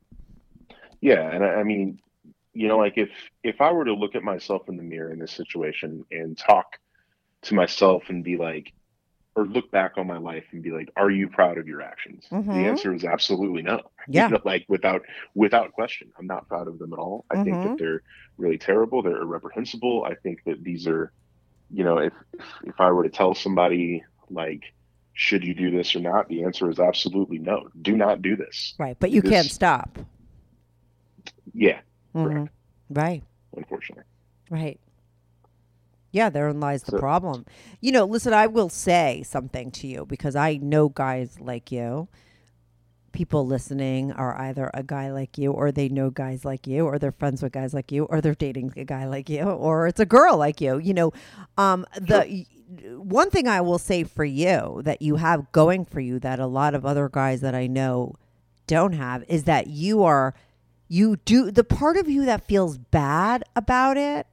[1.00, 2.00] Yeah, and I, I mean,
[2.54, 3.10] you know, like if
[3.44, 6.80] if I were to look at myself in the mirror in this situation and talk
[7.44, 8.74] to myself and be like,
[9.38, 12.26] or look back on my life and be like, "Are you proud of your actions?"
[12.32, 12.48] Mhm.
[12.48, 13.82] The answer is absolutely no.
[14.10, 14.28] Yeah.
[14.28, 15.04] You know, like without
[15.36, 17.26] without question, I'm not proud of them at all.
[17.30, 17.64] I think Mhm.
[17.64, 18.02] that they're
[18.38, 19.02] really terrible.
[19.04, 20.06] They're reprehensible.
[20.06, 21.12] I think that these are,
[21.70, 22.14] you know, if
[22.64, 24.74] if I were to tell somebody Like,
[25.14, 26.28] should you do this or not?
[26.28, 27.70] The answer is absolutely no.
[27.82, 28.74] Do not do this.
[28.78, 29.98] Right, but you This- can't stop.
[31.54, 31.80] Yeah,
[32.14, 32.24] Mhm.
[32.34, 32.54] correct.
[32.90, 33.24] Right.
[33.56, 34.04] Unfortunately.
[34.50, 34.80] Right.
[36.12, 37.46] Yeah, therein lies the So- problem.
[37.82, 42.08] You know, listen, I will say something to you because I know guys like you.
[43.14, 47.00] People listening are either a guy like you, or they know guys like you, or
[47.00, 50.00] they're friends with guys like you, or they're dating a guy like you, or it's
[50.00, 50.78] a girl like you.
[50.78, 51.14] You know,
[51.58, 52.46] um, the
[52.98, 56.46] one thing I will say for you that you have going for you that a
[56.46, 58.16] lot of other guys that I know
[58.68, 60.36] don't have is that you are
[60.90, 64.28] you do the part of you that feels bad about it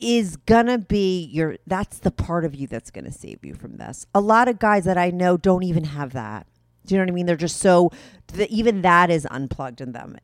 [0.00, 4.06] is gonna be your that's the part of you that's gonna save you from this.
[4.14, 6.46] A lot of guys that i know don't even have that.
[6.86, 7.26] Do you know what i mean?
[7.26, 7.90] They're just so
[8.28, 10.16] the, even that is unplugged in them.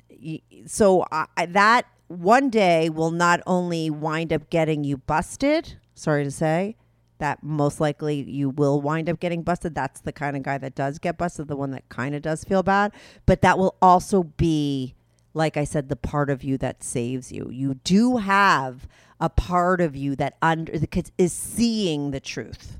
[0.66, 6.30] So I, that one day will not only wind up getting you busted sorry to
[6.30, 6.76] say
[7.18, 9.74] that most likely you will wind up getting busted.
[9.74, 12.44] That's the kind of guy that does get busted the one that kind of does
[12.44, 12.92] feel bad.
[13.24, 14.94] But that will also be
[15.34, 17.48] like I said, the part of you that saves you.
[17.50, 18.88] You do have
[19.20, 20.72] a part of you that under
[21.18, 22.78] is seeing the truth.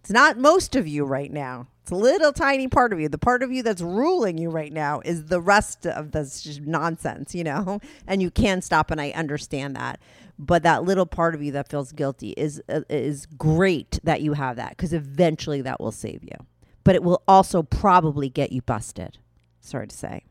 [0.00, 1.68] It's not most of you right now.
[1.82, 3.08] It's a little tiny part of you.
[3.08, 7.34] The part of you that's ruling you right now is the rest of this nonsense,
[7.34, 7.80] you know.
[8.06, 10.00] And you can stop, and I understand that.
[10.38, 14.32] But that little part of you that feels guilty is uh, is great that you
[14.32, 16.46] have that because eventually that will save you.
[16.82, 19.18] But it will also probably get you busted.
[19.60, 20.24] Sorry to say.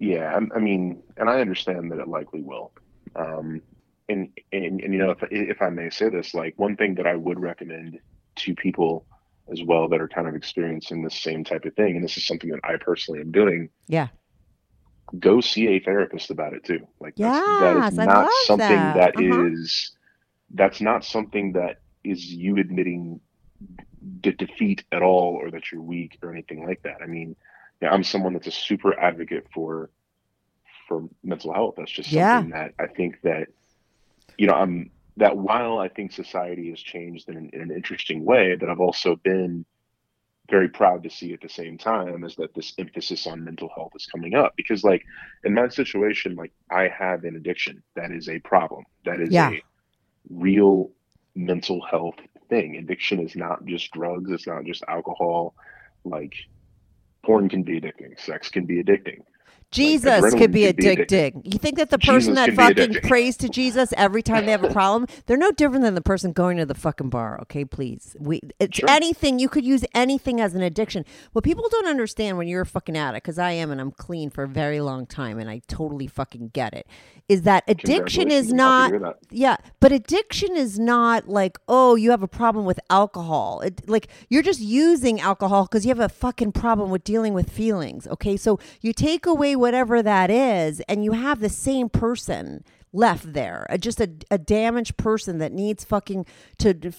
[0.00, 2.72] Yeah, I, I mean, and I understand that it likely will.
[3.14, 3.62] Um,
[4.08, 7.06] and, and and you know, if if I may say this, like one thing that
[7.06, 8.00] I would recommend
[8.36, 9.06] to people
[9.52, 12.26] as well that are kind of experiencing the same type of thing, and this is
[12.26, 14.08] something that I personally am doing, Yeah.
[15.18, 16.86] go see a therapist about it too.
[17.00, 18.94] Like that's, Yes, is not something that.
[18.94, 19.44] that Uh-huh.
[19.44, 19.92] is
[20.54, 23.20] that's not something that is you admitting
[24.20, 27.02] de- defeat at all or that you're weak or anything like that.
[27.02, 27.36] I mean,
[27.80, 29.90] yeah, I'm someone that's a super advocate for
[30.88, 31.74] for mental health.
[31.76, 32.42] That's just Yeah.
[32.42, 33.48] something that I think that
[34.38, 38.24] you know, I'm that while I think society has changed in an, in an interesting
[38.24, 39.66] way, that I've also been
[40.50, 43.92] very proud to see at the same time is that this emphasis on mental health
[43.94, 45.02] is coming up because like
[45.44, 49.50] in my situation like i have an addiction that is a problem that is Yeah.
[49.50, 49.62] a
[50.28, 50.90] real
[51.36, 52.16] mental health
[52.48, 55.54] thing addiction is not just drugs it's not just alcohol
[56.04, 56.34] like
[57.24, 59.20] porn can be addicting sex can be addicting
[59.72, 61.42] Jesus adrenaline could be can be addicting.
[61.44, 64.64] You think that the person Jesus that fucking prays to Jesus every time they have
[64.64, 67.38] a problem, they're no different than the person going to the fucking bar.
[67.42, 68.16] Okay, please.
[68.18, 68.88] We it's Sure.
[68.90, 71.04] anything you could use anything as an addiction.
[71.32, 74.30] What people don't understand when you're a fucking addict, because I am and I'm clean
[74.30, 76.86] for a very long time, and I totally fucking get it,
[77.28, 79.36] is that addiction is Congratulations, I'm happy not that.
[79.36, 83.60] yeah, but addiction is not like, oh, you have a problem with alcohol.
[83.60, 87.50] It, like you're just using alcohol because you have a fucking problem with dealing with
[87.50, 88.06] feelings.
[88.08, 93.32] Okay, so you take away whatever that is, and you have the same person left
[93.32, 96.26] there, just a, a damaged person that needs fucking
[96.58, 96.92] to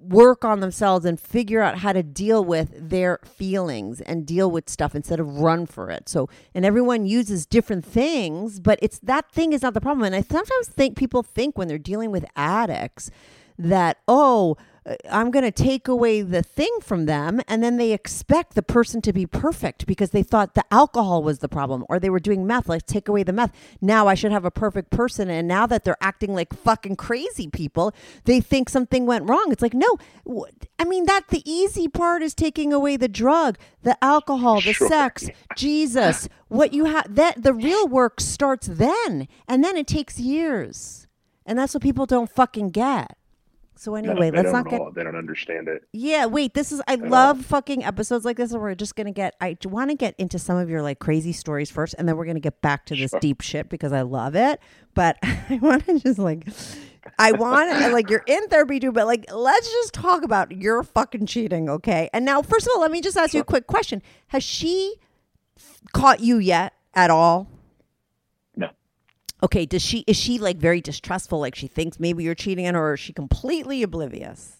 [0.00, 4.68] work on themselves and figure out how to deal with their feelings and deal with
[4.68, 6.08] stuff instead of run for it.
[6.08, 10.04] So, and everyone uses different things, but it's that thing is not the problem.
[10.04, 13.10] And I sometimes think people think when they're dealing with addicts
[13.58, 17.40] that, oh, Uh, I'm going to take away the thing from them.
[17.46, 21.40] And then they expect the person to be perfect because they thought the alcohol was
[21.40, 22.68] the problem or they were doing meth.
[22.68, 23.52] Like, take away the meth.
[23.80, 25.28] Now I should have a perfect person.
[25.28, 27.92] And now that they're acting like fucking crazy people,
[28.24, 29.48] they think something went wrong.
[29.50, 29.98] It's like, no,
[30.78, 34.88] I mean, that the easy part is taking away the drug, the alcohol, the Sure.
[34.88, 36.28] sex, Jesus.
[36.48, 39.28] What you have, that the real work starts then.
[39.46, 41.06] And then it takes years.
[41.46, 43.16] And that's what people don't fucking get.
[43.80, 44.92] So anyway, let's not get all.
[44.92, 46.52] they don't understand it yeah, wait.
[46.52, 49.36] This is I love fucking episodes like this where we're just gonna get.
[49.40, 52.26] I want to get into some of your like crazy stories first, and then we're
[52.26, 53.20] gonna get back to this Sure.
[53.20, 54.60] deep shit because I love it.
[54.92, 56.46] But I want to just like,
[57.18, 61.24] I want like you're in therapy too, but like let's just talk about your fucking
[61.24, 62.10] cheating, okay?
[62.12, 64.96] And now, first of all, let me just ask you a quick question: Has she
[65.94, 67.48] caught you yet at all?
[69.42, 71.40] Okay, does she is she like very distrustful?
[71.40, 74.56] Like she thinks maybe you're cheating on her, or is she completely oblivious?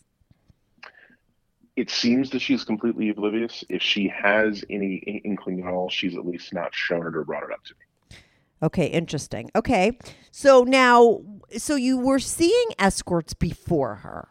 [1.77, 6.27] it seems that she's completely oblivious if she has any inkling at all she's at
[6.27, 8.19] least not shown it or brought it up to me
[8.63, 9.51] Okay, interesting.
[9.57, 9.99] Okay.
[10.31, 11.21] So now
[11.57, 14.29] so you were seeing escorts before her.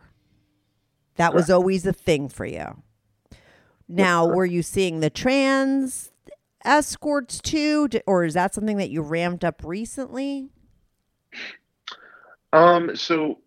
[1.15, 2.81] That was always a thing for you.
[3.89, 6.08] Now, were you seeing the trans
[6.69, 10.51] escorts too or is that something that you ramped up recently?
[12.53, 13.39] Um, so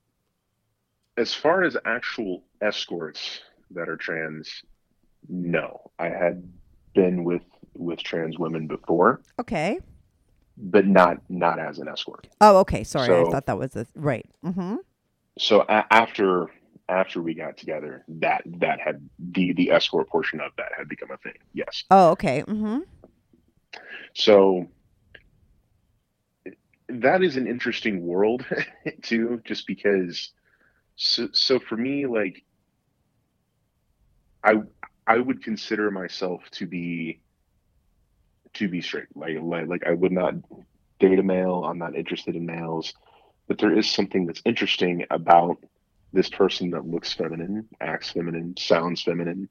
[1.16, 4.62] as far as actual escorts that are trans,
[5.28, 5.90] no.
[5.98, 6.42] I had
[6.94, 7.42] been with
[7.74, 9.78] with trans women before, Okay.
[10.58, 12.28] but not not as an escort.
[12.40, 12.84] Oh, okay.
[12.84, 14.26] Sorry, I thought that was the right.
[14.44, 14.76] Mm-hmm.
[15.38, 16.48] So a- after
[16.88, 21.10] after we got together, that that had the the escort portion of that had become
[21.10, 21.34] a thing.
[21.54, 21.84] Yes.
[21.90, 22.42] Oh, okay.
[22.42, 22.80] Mm-hmm.
[24.14, 24.68] So
[26.88, 28.44] that is an interesting world
[29.02, 30.32] too, just because.
[30.96, 32.44] So, so for me, like,
[34.44, 34.56] I
[35.06, 37.20] I would consider myself to be
[38.54, 39.06] to be straight.
[39.14, 40.34] Like, like, like I would not
[40.98, 41.64] date a male.
[41.64, 42.94] I'm not interested in males.
[43.48, 45.58] But there is something that's interesting about
[46.12, 49.48] this person that looks feminine, acts feminine, sounds feminine,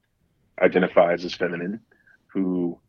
[0.61, 1.81] identifies as feminine,
[2.27, 2.79] who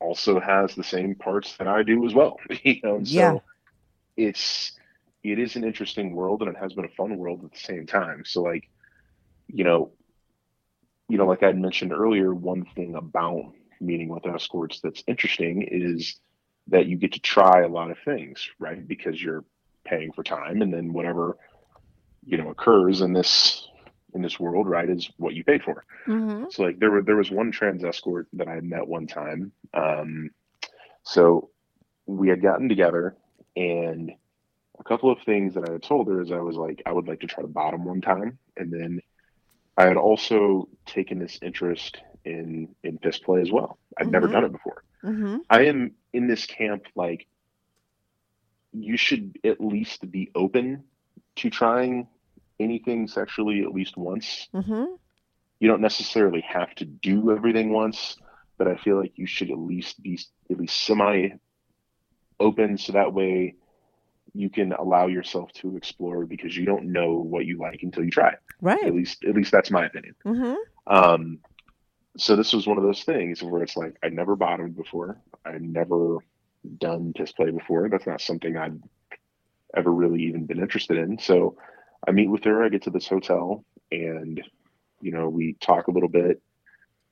[0.00, 2.38] also has the same parts that I do as well.
[2.64, 3.42] You know, and so
[4.16, 4.72] it's
[5.22, 7.86] it is an interesting world and it has been a fun world at the same
[7.86, 8.22] time.
[8.24, 8.68] So like,
[9.48, 9.92] you know,
[11.08, 15.62] you know, like I had mentioned earlier, one thing about meeting with escorts that's interesting
[15.62, 16.16] is
[16.68, 18.86] that you get to try a lot of things, right?
[18.86, 19.44] Because you're
[19.84, 21.36] paying for time and then whatever,
[22.24, 23.68] you know, occurs in this
[24.14, 25.84] in this world, right, is what you paid for.
[26.06, 26.44] Mm-hmm.
[26.50, 29.52] So like there were there was one trans escort that I had met one time.
[29.74, 30.30] Um,
[31.02, 31.50] so
[32.06, 33.16] we had gotten together,
[33.56, 34.12] and
[34.78, 37.08] a couple of things that I had told her is I was like I would
[37.08, 39.00] like to try to bottom one time, and then
[39.76, 43.78] I had also taken this interest in in piss play as well.
[43.98, 44.32] I'd never Mhm.
[44.32, 44.84] done it before.
[45.02, 45.38] Mm-hmm.
[45.48, 47.26] I am in this camp like
[48.72, 50.84] you should at least be open
[51.36, 52.06] to trying
[52.60, 54.84] anything sexually at least once Mm-hmm.
[55.60, 58.16] you don't necessarily have to do everything once,
[58.58, 60.18] but I feel like you should at least be
[60.50, 61.28] at least semi
[62.38, 63.54] open so that way
[64.32, 68.10] you can allow yourself to explore because you don't know what you like until you
[68.10, 68.30] try.
[68.30, 68.38] it.
[68.60, 68.84] Right.
[68.84, 70.14] At least at least that's my opinion.
[70.24, 70.54] Mm-hmm.
[70.86, 71.38] Um
[72.16, 75.20] so this was one of those things where it's like I never bottomed before.
[75.44, 76.18] I'd never
[76.78, 77.88] done piss play before.
[77.88, 78.78] That's not something I've
[79.76, 81.18] ever really even been interested in.
[81.18, 81.56] So
[82.06, 84.42] I meet with her, I get to this hotel and
[85.02, 86.42] you know, we talk a little bit.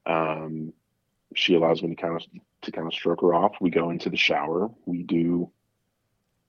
[0.07, 0.73] Um
[1.35, 2.23] she allows me to kind of
[2.63, 3.57] to kind of stroke her off.
[3.61, 4.71] We go into the shower.
[4.87, 5.51] We do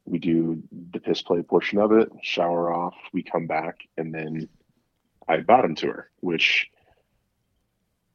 [0.06, 4.50] we do the piss play portion of it, shower off, we come back and then
[5.28, 6.68] I bottom to her, which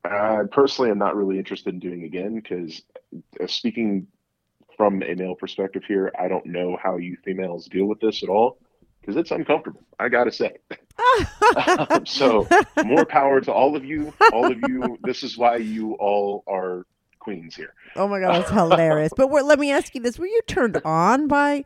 [0.04, 2.82] I personally am not really interested in doing again because
[3.40, 4.08] uh, speaking
[4.76, 8.28] from a male perspective here, I don't know how you females deal with this at
[8.28, 8.58] all
[9.04, 9.82] because it's uncomfortable.
[9.98, 10.56] I gotta say.
[11.56, 12.48] Um, so
[12.84, 14.12] more power to all of you.
[14.32, 14.98] All of you.
[15.02, 16.86] This is why you all are
[17.18, 17.74] queens here.
[17.96, 19.12] Oh my god, that's hilarious.
[19.16, 21.64] But let me ask you this: Were you turned on by,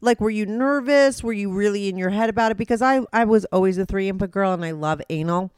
[0.00, 1.22] like, were you nervous?
[1.24, 2.56] Were you really in your head about it?
[2.56, 5.50] Because I, I was always a three input girl, and I love anal,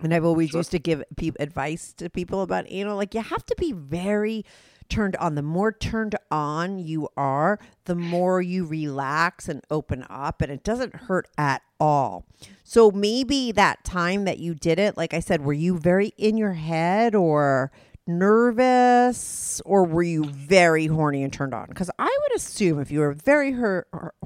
[0.00, 2.96] and I've always used to give pe- advice to people about anal.
[2.96, 4.44] Like, you have to be very
[4.88, 5.34] turned on.
[5.34, 10.64] The more turned on you are, the more you relax and open up, and it
[10.64, 12.26] doesn't hurt at all.
[12.64, 16.36] So maybe that time that you did it, like I said, were you very in
[16.36, 17.70] your head or?
[18.10, 21.66] nervous or were you very horny and turned on?
[21.68, 23.54] Because I would assume if you were very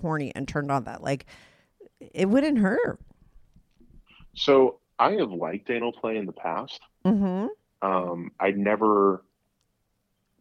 [0.00, 1.26] horny and turned on, that like
[1.98, 3.00] it wouldn't hurt.
[4.34, 6.80] So I have liked anal play in the past.
[7.04, 7.48] Mm-hmm.
[7.84, 9.24] Um, I never,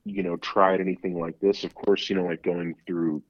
[0.05, 1.63] you know, tried anything like this.
[1.63, 3.23] Of course, you know, like going through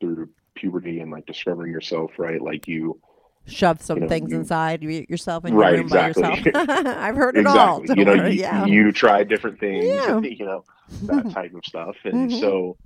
[0.00, 2.40] through puberty and like discovering yourself, right?
[2.40, 3.00] Like you,
[3.46, 6.50] Shove some You know, things you- inside yourself in your Right, room by exactly.
[6.52, 6.68] yourself.
[6.86, 7.80] I've heard it all.
[7.82, 7.86] exactly.
[7.88, 8.32] Don't You know, worry.
[8.34, 8.64] you, yeah.
[8.64, 10.18] you try different things, Yeah.
[10.22, 10.64] you know,
[11.02, 11.94] that type of stuff.
[12.04, 12.40] And Mhm.
[12.40, 12.76] so,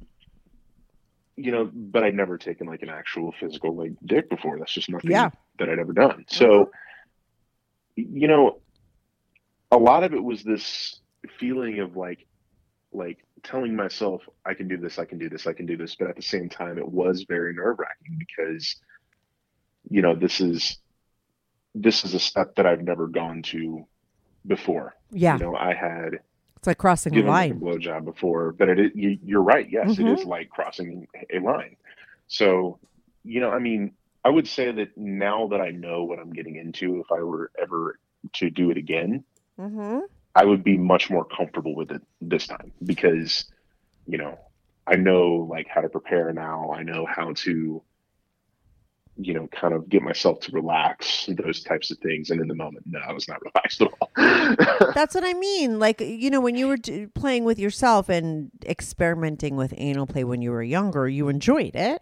[1.36, 4.58] you know, but I'd never taken like an actual physical like dick before.
[4.58, 5.30] That's just nothing Yeah.
[5.60, 6.24] that I'd ever done.
[6.28, 6.70] So,
[7.94, 8.58] you know,
[9.70, 10.98] a lot of it was this
[11.38, 12.26] feeling of like,
[12.92, 15.94] like telling myself, I can do this, I can do this, I can do this.
[15.94, 18.76] But at the same time, it was very nerve wracking because,
[19.90, 20.78] you know, this is,
[21.74, 23.86] this is a step that I've never gone to
[24.46, 24.94] before.
[25.10, 25.38] yeah.
[25.38, 26.20] You know, I had
[26.56, 27.60] It's like crossing a like a line.
[27.60, 29.68] blowjob before, but it, you, you're right.
[29.70, 30.00] Yes, Mhm.
[30.00, 31.76] it is like crossing a line.
[32.26, 32.78] So,
[33.24, 33.92] you know, I mean,
[34.24, 37.50] I would say that now that I know what I'm getting into, if I were
[37.60, 37.98] ever
[38.34, 39.24] to do it again,
[39.60, 40.00] Mm-hmm.
[40.38, 43.46] I would be much more comfortable with it this time because,
[44.06, 44.38] you know,
[44.86, 46.70] I know like how to prepare now.
[46.70, 47.82] I know how to,
[49.16, 52.30] you know, kind of get myself to relax, those types of things.
[52.30, 54.10] And in the moment, no, I was not relaxed at all.
[54.94, 55.80] That's what I mean.
[55.80, 60.22] Like, you know, when you were d- playing with yourself and experimenting with anal play
[60.22, 62.00] when you were younger, you enjoyed it.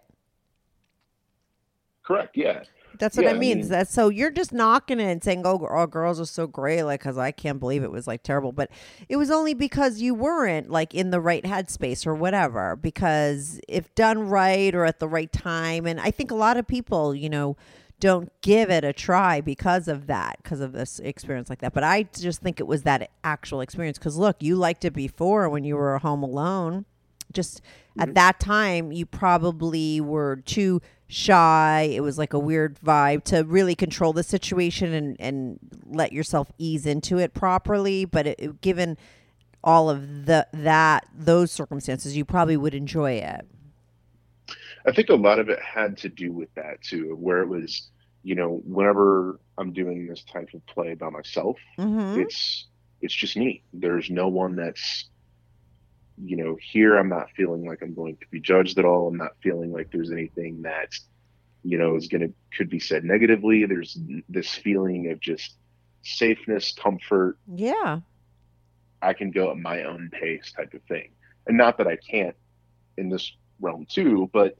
[2.03, 2.37] Correct.
[2.37, 2.65] Yeah.
[2.99, 3.59] That's what Yeah, I I mean.
[3.59, 6.47] mean- That's so you're just knocking it and saying, "Oh, gr- oh girls are so
[6.47, 8.51] great," like because I can't believe it was like terrible.
[8.51, 8.69] But
[9.09, 12.75] it was only because you weren't like in the right headspace or whatever.
[12.75, 16.67] Because if done right or at the right time, and I think a lot of
[16.67, 17.57] people, you know,
[17.99, 21.73] don't give it a try because of that, because of this experience like that.
[21.73, 23.97] But I just think it was that actual experience.
[23.97, 26.85] Because look, you liked it before when you were home alone
[27.33, 27.61] just
[27.99, 28.13] at mm-hmm.
[28.13, 33.75] that time you probably were too shy it was like a weird vibe to really
[33.75, 38.97] control the situation and and let yourself ease into it properly but it, it- given
[39.63, 43.45] all of the that those circumstances you probably would enjoy it
[44.87, 47.89] I think a lot of it had to do with that too, where it was,
[48.23, 52.21] you know, whenever I'm doing this type of play by myself, mm-hmm.
[52.21, 52.67] it's
[53.01, 53.63] it's just me.
[53.73, 55.05] There's no one that's,
[56.23, 56.97] you know, here.
[56.97, 59.07] I'm not feeling like I'm going to be judged at all.
[59.07, 60.89] I'm not feeling like there's anything that,
[61.63, 63.65] you know, is gonna could be said negatively.
[63.65, 63.97] There's
[64.29, 65.55] this feeling of just
[66.03, 67.37] safeness, comfort.
[67.53, 67.99] yeah
[69.01, 71.09] I can go at my own pace type of thing.
[71.45, 72.35] And not that I can't
[72.97, 74.57] in this realm too, but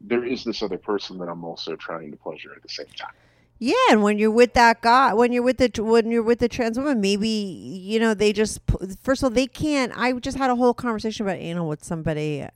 [0.00, 3.14] there is this other person that I'm also trying to pleasure at the same time.
[3.58, 6.48] Yeah, and when you're with that guy, when you're with the when you're with the
[6.48, 8.60] trans woman, maybe you know they just
[9.02, 9.92] first of all they can't.
[9.96, 12.46] I just had a whole conversation about anal with somebody,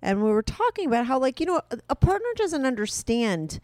[0.00, 3.60] and we were talking about how like you know a, a partner doesn't understand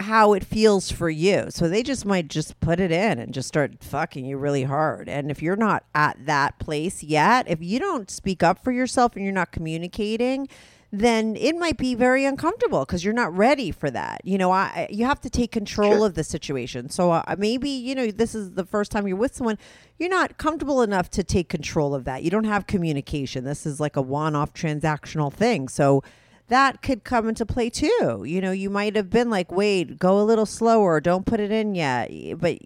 [0.00, 3.48] how it feels for you, so they just might just put it in and just
[3.48, 5.08] start fucking you really hard.
[5.08, 9.14] And if you're not at that place yet, if you don't speak up for yourself
[9.14, 10.48] and you're not communicating,
[10.92, 14.20] then it might be very uncomfortable because you're not ready for that.
[14.24, 16.06] You know, I you have to take control Sure.
[16.06, 16.88] of the situation.
[16.90, 19.56] So uh, maybe you know this is the first time you're with someone,
[19.98, 22.22] you're not comfortable enough to take control of that.
[22.24, 23.44] You don't have communication.
[23.44, 25.68] This is like a one-off transactional thing.
[25.68, 26.02] So
[26.48, 28.24] that could come into play too.
[28.26, 31.00] You know, you might have been like, "Wait, go a little slower.
[31.00, 32.10] Don't put it in yet."
[32.40, 32.58] But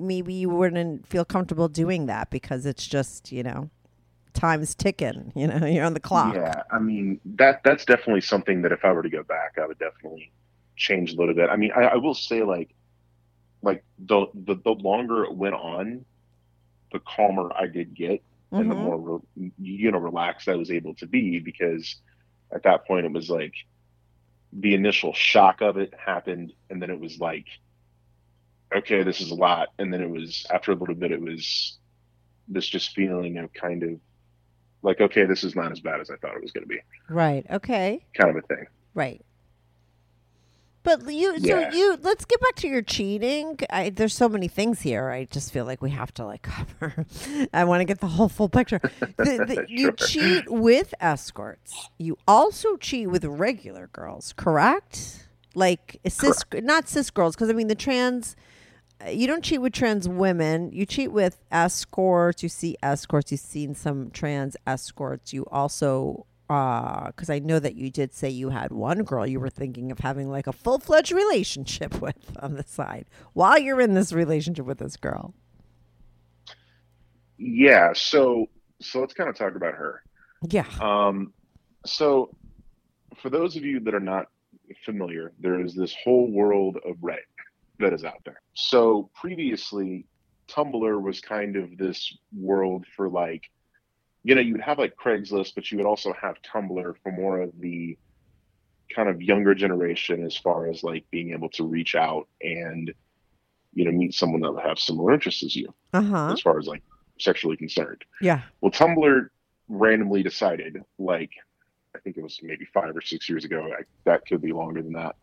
[0.00, 3.70] maybe you wouldn't feel comfortable doing that because it's just you know,
[4.42, 5.32] time's ticking.
[5.36, 6.34] You know, you're on the clock.
[6.34, 9.66] Yeah, I mean that that's definitely something that if I were to go back, I
[9.66, 10.32] would definitely
[10.76, 11.50] change a little bit.
[11.50, 12.70] I mean, I, I will say like
[13.62, 16.04] like the, the the longer it went on,
[16.92, 18.22] the calmer I did get,
[18.58, 18.78] and the Mhm.
[18.78, 18.98] more
[19.36, 21.96] re- you know relaxed I was able to be because
[22.54, 23.54] at that point it was like
[24.52, 27.46] the initial shock of it happened, and then it was like,
[28.74, 31.78] okay, this is a lot, and then it was after a little bit it was
[32.48, 34.00] this just feeling of kind of
[34.82, 36.78] like okay, this is not as bad as I thought it was going to be,
[37.08, 37.44] Right.
[37.50, 38.04] Okay.
[38.14, 38.66] kind of a thing.
[38.94, 39.24] Right.
[40.84, 41.70] But you, Yeah.
[41.70, 43.56] so you, let's get back to your cheating.
[43.70, 45.10] I, there's so many things here.
[45.10, 46.42] I just feel like we have to like
[46.80, 47.06] cover.
[47.54, 48.80] I want to get the whole full picture.
[48.98, 49.14] The,
[49.46, 51.88] the, You cheat with escorts.
[51.98, 55.28] You also cheat with regular girls, correct?
[55.54, 58.34] Like cis, not cis girls, because I mean the trans.
[59.04, 60.70] Uh, You don't cheat with trans women.
[60.72, 62.42] You cheat with escorts.
[62.42, 63.30] You see escorts.
[63.30, 65.32] You've seen some trans escorts.
[65.32, 69.48] You also because I know that you did say you had one girl you were
[69.48, 73.94] thinking of having like a full fledged relationship with on the side while you're in
[73.94, 75.32] this relationship with this girl.
[77.38, 78.46] Yeah, so
[78.80, 80.02] so let's kind of talk about her.
[80.48, 80.66] Yeah.
[80.80, 81.32] Um,
[81.86, 82.34] so,
[83.20, 84.26] for those of you that are not
[84.84, 87.28] familiar, there is this whole world of Reddit
[87.78, 88.40] that is out there.
[88.54, 90.06] So, previously,
[90.48, 93.50] Tumblr was kind of this world for like,
[94.24, 97.50] you know, you'd have like Craigslist, but you would also have Tumblr for more of
[97.58, 97.96] the
[98.94, 102.92] kind of younger generation as far as like being able to reach out and,
[103.74, 106.30] you know, meet someone that would have similar interests as you Uh huh.
[106.32, 106.82] as far as like
[107.18, 108.04] sexually concerned.
[108.20, 108.42] Yeah.
[108.60, 109.28] Well, Tumblr
[109.68, 111.30] randomly decided, like,
[111.94, 113.70] I think it was maybe five or six years ago.
[113.78, 115.16] I, that could be longer than that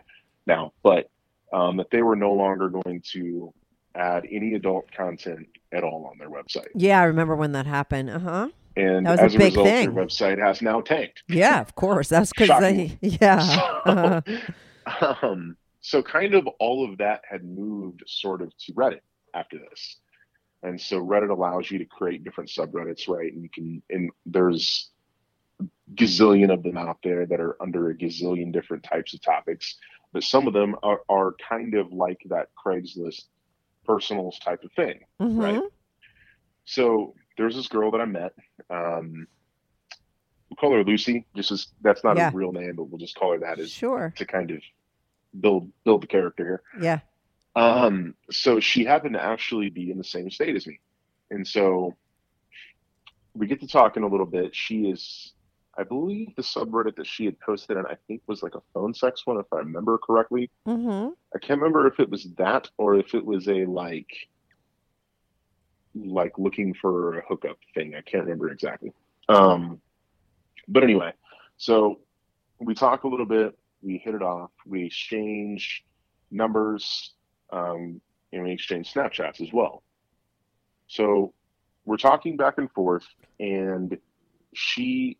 [0.47, 1.09] now, but
[1.53, 3.53] um, that they were no longer going to
[3.95, 6.67] add any adult content at all on their website.
[6.75, 7.01] Yeah.
[7.01, 8.09] I remember when that happened.
[8.09, 8.49] Uh huh.
[8.75, 9.93] And That was a as a, big result, thing.
[9.93, 11.23] their website has now tanked.
[11.27, 11.59] Yeah.
[11.59, 12.07] Of course.
[12.09, 12.97] That's because they.
[13.01, 13.81] Yeah.
[13.85, 14.21] Uh-huh.
[14.99, 19.01] So, um, so kind of all of that had moved sort of to Reddit
[19.33, 19.97] after this.
[20.63, 23.31] And so Reddit allows you to create different subreddits, right?
[23.31, 24.89] And you can, and there's
[25.95, 29.77] gazillion of them out there that are under a gazillion different types of topics.
[30.11, 33.25] But some of them are, are kind of like that Craigslist
[33.85, 35.01] personals type of thing.
[35.21, 35.41] Mhm.
[35.41, 35.63] Right.
[36.65, 38.33] So there's this girl that I met.
[38.69, 39.27] Um,
[40.49, 41.25] we'll call her Lucy.
[41.35, 42.31] Just as that's not Yeah.
[42.31, 44.13] her real name, but we'll just call her that as Sure.
[44.17, 44.61] to kind of
[45.39, 46.63] build build the character here.
[46.81, 46.99] Yeah.
[47.55, 50.79] Um, so she happened to actually be in the same state as me,
[51.29, 51.95] and so
[53.33, 54.55] we get to talking a little bit.
[54.55, 55.33] She is,
[55.79, 58.93] I believe the subreddit that she had posted, and I think was like a phone
[58.93, 60.51] sex one, if I remember correctly.
[60.67, 61.11] Mm-hmm.
[61.33, 64.11] I can't remember if it was that or if it was a like,
[65.95, 67.95] like looking for a hookup thing.
[67.95, 68.91] I can't remember exactly.
[69.29, 69.79] Um,
[70.67, 71.13] but anyway,
[71.55, 71.99] so
[72.59, 73.57] we talk a little bit.
[73.81, 74.51] We hit it off.
[74.65, 75.85] We exchange
[76.29, 77.13] numbers,
[77.51, 78.01] um,
[78.33, 79.81] and we exchange Snapchats as well.
[80.87, 81.33] So
[81.85, 83.05] we're talking back and forth,
[83.39, 83.97] and
[84.53, 85.18] she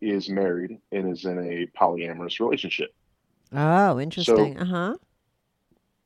[0.00, 2.90] is married and is in a polyamorous relationship.
[3.52, 4.58] Oh, interesting.
[4.58, 4.94] uh huh.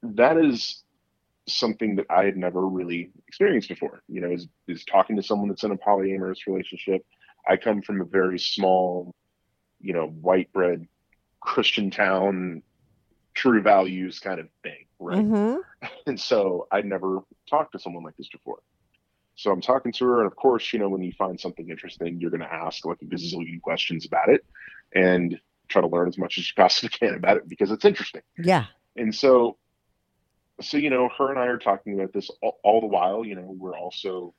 [0.02, 0.82] That is
[1.46, 4.02] something that I had never really experienced before.
[4.08, 7.04] You know, is is talking to someone that's in a polyamorous relationship.
[7.48, 9.14] I come from a very small,
[9.80, 10.86] you know, white bread
[11.40, 12.62] Christian town,
[13.34, 15.24] true values kind of thing, right?
[15.24, 15.60] Mm-hmm.
[16.06, 18.58] And so I'd never talked to someone like this before.
[19.36, 22.20] So I'm talking to her, and of course, you know, when you find something interesting,
[22.20, 24.44] you're going to ask like a gazillion questions about it,
[24.94, 28.22] and try to learn as much as you possibly can about it because it's interesting.
[28.38, 28.66] Yeah.
[28.96, 29.56] And so,
[30.60, 33.24] so you know, her and I are talking about this all, all the while.
[33.24, 34.34] You know, we're also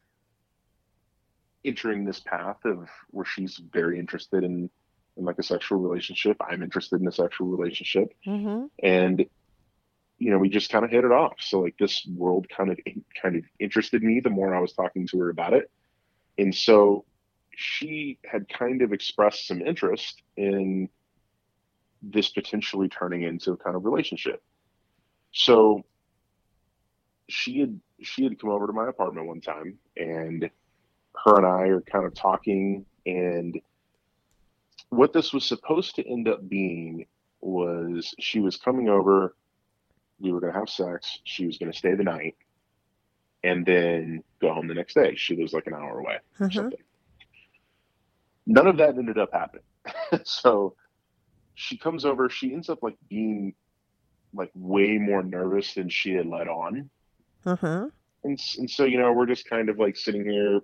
[1.66, 4.70] entering this path of where she's very interested in,
[5.18, 6.38] in like a sexual relationship.
[6.40, 8.66] I'm interested in a sexual relationship, Mm-hmm.
[8.82, 9.26] and
[10.18, 11.36] you know, we just kind of hit it off.
[11.40, 12.80] So like this world kind of
[13.22, 15.70] kind of interested me the more I was talking to her about it,
[16.38, 17.06] and so
[17.56, 20.90] she had kind of expressed some interest in
[22.02, 24.44] this potentially turning into a kind of relationship.
[25.32, 25.84] So
[27.28, 30.50] she had she had come over to my apartment one time and
[31.24, 33.60] her and I are kind of talking and
[34.90, 37.06] what this was supposed to end up being
[37.42, 39.36] was she was coming over
[40.20, 42.36] we were going to have sex she was going to stay the night
[43.44, 45.14] and then go home the next day.
[45.16, 46.54] She lives like an hour away or Mhm.
[46.54, 46.80] something.
[48.48, 49.64] None of that ended up happening.
[50.24, 50.76] So
[51.54, 53.54] she comes over she ends up like being
[54.34, 56.90] like way more nervous than she had let on.
[57.46, 57.90] Uh-huh.
[58.24, 60.60] and, and so you know we're just kind of like sitting here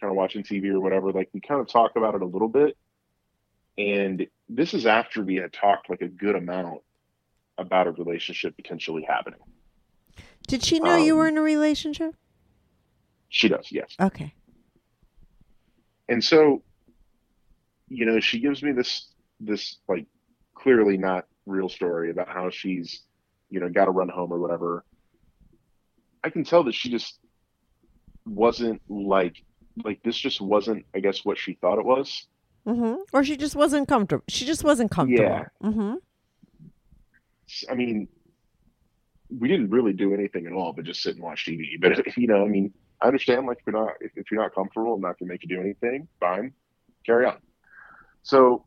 [0.00, 2.48] kind of watching tv or whatever like we kind of talk about it a little
[2.48, 2.76] bit.
[3.78, 6.82] And this is after we had talked like a good amount
[7.58, 9.40] about a relationship potentially happening
[10.48, 12.14] Did she know you were Um, in a relationship?
[13.28, 14.32] she does yes Okay.
[16.08, 16.62] and so
[17.88, 19.08] you know she gives me this
[19.40, 20.06] this like
[20.54, 23.02] clearly not real story about how she's
[23.50, 24.84] you know got to run home or whatever
[26.24, 27.18] i can tell that she just
[28.24, 29.36] wasn't like
[29.84, 32.26] like this just wasn't i guess what she thought it was
[32.66, 32.94] Mm-hmm.
[33.12, 34.24] Or she just wasn't comfortable.
[34.26, 35.22] She just wasn't comfortable.
[35.22, 35.44] Yeah.
[35.62, 35.94] Mm-hmm.
[37.70, 38.08] I mean
[39.28, 42.26] we didn't really do anything at all but just sit and watch tv but you
[42.26, 42.72] know i mean
[43.02, 45.42] i understand like if you're not if, if you're not comfortable and not gonna make
[45.42, 46.52] you do anything fine
[47.06, 47.38] carry on.
[48.22, 48.66] So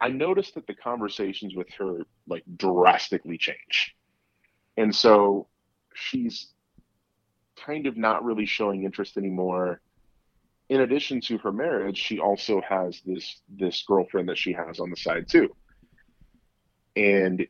[0.00, 3.94] i noticed that the conversations with her like drastically change.
[4.76, 5.48] And so
[5.94, 6.48] she's
[7.56, 9.80] kind of not really showing interest anymore.
[10.68, 14.90] In addition to her marriage she also has this this girlfriend that she has on
[14.90, 15.54] the side too
[16.96, 17.46] and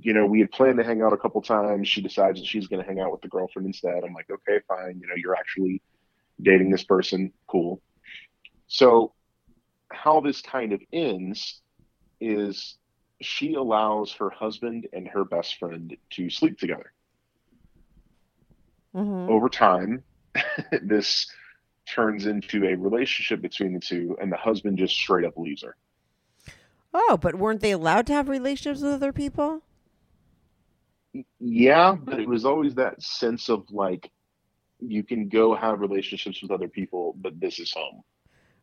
[0.00, 1.88] you know we had planned to hang out a couple times.
[1.88, 4.02] She decides that she's going to hang out with the girlfriend instead.
[4.04, 4.98] I'm like okay fine.
[5.00, 5.82] You know you're actually
[6.40, 7.32] dating this person.
[7.46, 7.80] Cool.
[8.66, 9.12] So
[9.90, 11.60] how this kind of ends
[12.20, 12.76] is
[13.20, 16.92] she allows her husband and her best friend to sleep together.
[18.94, 19.28] Mm-hmm.
[19.28, 20.04] over time
[20.82, 21.26] this
[21.88, 25.76] turns into a relationship between the two and the husband just straight up leaves her
[26.94, 29.62] Oh, but weren't they allowed to have relationships with other people?
[31.40, 34.10] Yeah, but it was always that sense of like
[34.80, 38.02] you can go have relationships with other people, but this is home.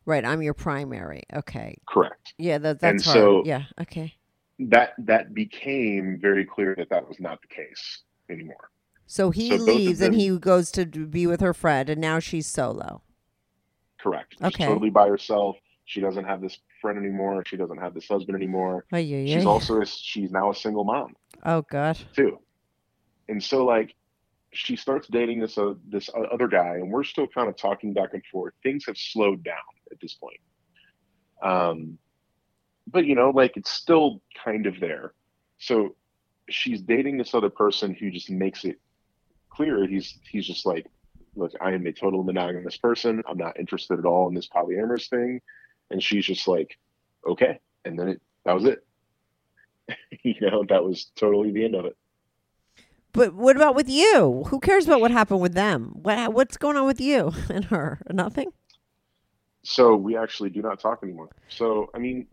[0.05, 0.25] Right.
[0.25, 1.23] I'm your primary.
[1.33, 1.77] Okay.
[1.87, 2.33] Correct.
[2.37, 2.57] Yeah.
[2.57, 3.15] That, And that's hard.
[3.17, 3.63] so- yeah.
[3.79, 4.15] Okay.
[4.59, 8.69] That that became very clear that that was not the case anymore.
[9.07, 12.45] So he So leaves and he goes to be with her friend, and now she's
[12.47, 13.01] solo.
[13.99, 14.35] Correct.
[14.37, 14.65] She's Okay.
[14.67, 15.57] totally by herself.
[15.85, 17.43] She doesn't have this friend anymore.
[17.45, 18.85] She doesn't have this husband anymore.
[18.91, 21.97] Oh, yeah, She's also a, she's now a single mom Oh God.
[22.15, 22.39] too.
[23.29, 23.95] And so like
[24.53, 28.13] she starts dating this uh, this other guy, and we're still kind of talking back
[28.13, 28.53] and forth.
[28.63, 29.55] Things have slowed down
[29.91, 30.39] at this point.
[31.41, 31.97] Um,
[32.87, 35.13] but you know, like it's still kind of there.
[35.59, 35.95] So
[36.49, 38.77] she's dating this other person who just makes it
[39.49, 40.87] clear he's he's just like,
[41.35, 43.23] look, I am a total monogamous person.
[43.29, 45.39] I'm not interested at all in this polyamorous thing.
[45.91, 46.77] And she's just like,
[47.27, 47.59] okay.
[47.85, 48.83] And then it that was it.
[50.23, 51.95] you know, that was totally the end of it.
[53.13, 54.45] But what about with you?
[54.47, 55.91] Who cares about what happened with them?
[56.01, 57.99] What what's going on with you and her?
[58.09, 58.51] Nothing.
[59.63, 61.29] so we actually do not talk anymore.
[61.49, 62.27] So I mean,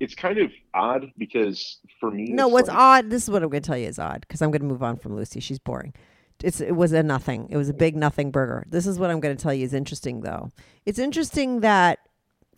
[0.00, 3.10] it's kind of odd because for me, No, what's like- odd?
[3.10, 4.82] This is what I'm going to tell you is odd because I'm going to move
[4.82, 5.40] on from Lucy.
[5.40, 5.94] She's boring.
[6.42, 7.46] It's it was a nothing.
[7.50, 8.64] It was a big nothing burger.
[8.68, 10.50] This is what I'm going to tell you is interesting though.
[10.86, 11.98] It's interesting that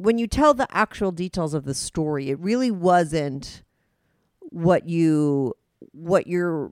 [0.03, 3.63] when you tell the actual details of the story, it really wasn't
[4.41, 5.55] what you
[5.93, 6.71] what you're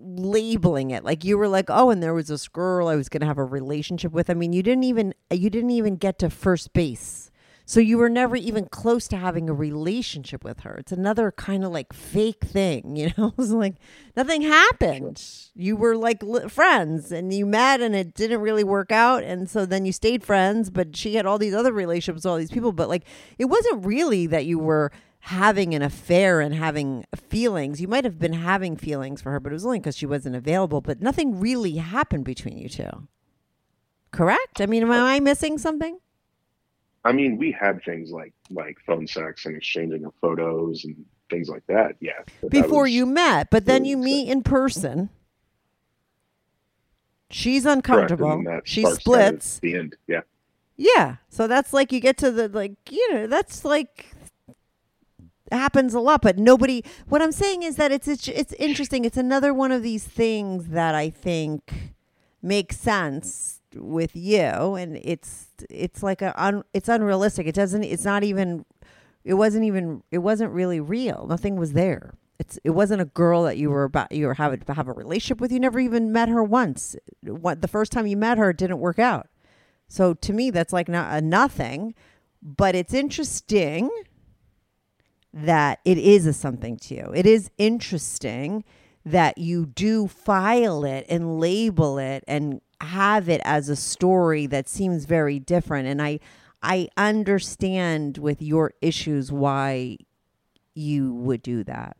[0.00, 1.04] labeling it.
[1.04, 3.38] Like you were like oh and there was this girl i was going to have
[3.38, 4.28] a relationship with.
[4.28, 7.30] I mean you didn't even you didn't even get to first base
[7.68, 11.64] so you were never even close to having a relationship with her it's another kind
[11.64, 13.74] of like fake thing you know it's like
[14.16, 15.22] nothing happened
[15.54, 19.50] you were like li- friends and you met and it didn't really work out and
[19.50, 22.50] so then you stayed friends but she had all these other relationships with all these
[22.50, 23.04] people but like
[23.36, 24.90] it wasn't really that you were
[25.20, 27.80] having an affair and having feelings.
[27.80, 30.36] You might have been having feelings for her, but it was only because she wasn't
[30.36, 30.80] available.
[30.80, 33.08] But nothing really happened between you two.
[34.10, 34.60] Correct?
[34.60, 35.04] I mean, am oh.
[35.04, 35.98] I missing something?
[37.04, 40.96] I mean, we had things like like phone sex and exchanging of photos and
[41.30, 41.96] things like that.
[42.00, 44.04] Yeah, but that Before you met, but then you sex.
[44.04, 45.10] meet in person.
[47.30, 48.42] She's uncomfortable.
[48.64, 49.58] She splits.
[49.58, 49.96] the end.
[50.06, 50.20] Yeah,
[50.76, 51.16] Yeah.
[51.28, 54.14] So that's like you get to the like you know that's like
[55.50, 59.16] happens a lot but nobody what I'm saying is that it's it's, it's interesting it's
[59.16, 61.94] another one of these things that I think
[62.42, 67.46] makes sense with you and it's it's like a un, it's unrealistic.
[67.46, 68.64] It doesn't it's not even
[69.24, 71.26] it wasn't even it wasn't really real.
[71.28, 72.14] Nothing was there.
[72.38, 74.92] It's it wasn't a girl that you were about you were having to have a
[74.92, 75.52] relationship with.
[75.52, 76.96] You never even met her once.
[77.22, 79.28] What the first time you met her it didn't work out.
[79.88, 81.94] So to me, that's like not a nothing,
[82.42, 83.90] but it's interesting
[85.32, 87.12] that it is a something to you.
[87.14, 88.64] It is interesting
[89.04, 94.68] that you do file it and label it and have it as a story that
[94.68, 95.88] seems very different.
[95.88, 96.20] And I,
[96.62, 99.98] I understand with your issues why
[100.74, 101.96] you would do that.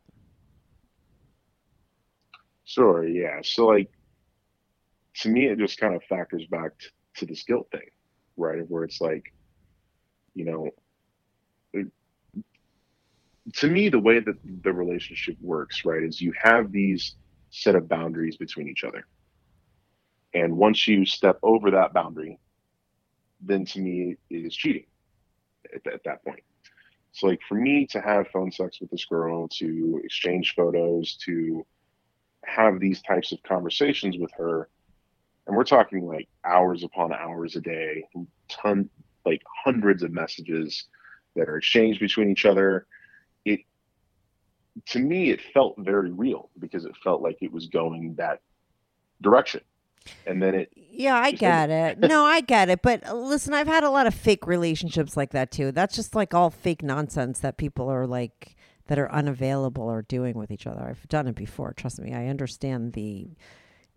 [2.64, 3.06] sure.
[3.06, 3.40] Yeah.
[3.42, 3.90] So like,
[5.16, 7.88] to me, it just kind of factors back t- to this guilt thing,
[8.36, 8.68] right?
[8.68, 9.32] Where it's like,
[10.34, 10.70] you know,
[13.54, 17.16] to me, the way that the relationship works, right, is you have these
[17.50, 19.06] set of boundaries between each other.
[20.34, 22.38] And once you step over that boundary,
[23.40, 24.86] then to me, it is cheating
[25.74, 26.42] at, at that point.
[27.12, 31.66] So, like, for me to have phone sex with this girl, to exchange photos, to
[32.44, 34.68] have these types of conversations with her,
[35.46, 38.04] and we're talking like hours upon hours a day,
[38.48, 38.90] ton,
[39.24, 40.84] like hundreds of messages
[41.36, 42.86] that are exchanged between each other.
[43.44, 43.60] It,
[44.88, 48.40] to me, it felt very real because it felt like it was going that
[49.22, 49.62] direction.
[50.26, 51.98] And then it, Yeah, I get it.
[52.08, 52.82] No, I get it.
[52.82, 55.72] But uh, listen, I've had a lot of fake relationships like that too.
[55.72, 60.36] That's just like all fake nonsense that people are like that are unavailable or doing
[60.36, 60.82] with each other.
[60.82, 61.72] I've done it before.
[61.74, 63.28] Trust me, I understand the.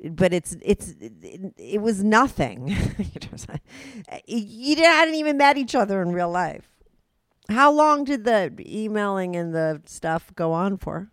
[0.03, 2.67] But it's it's it, it was nothing.
[4.25, 6.67] you didn't, hadn't even met each other in real life.
[7.49, 11.11] How long did the emailing and the stuff go on for?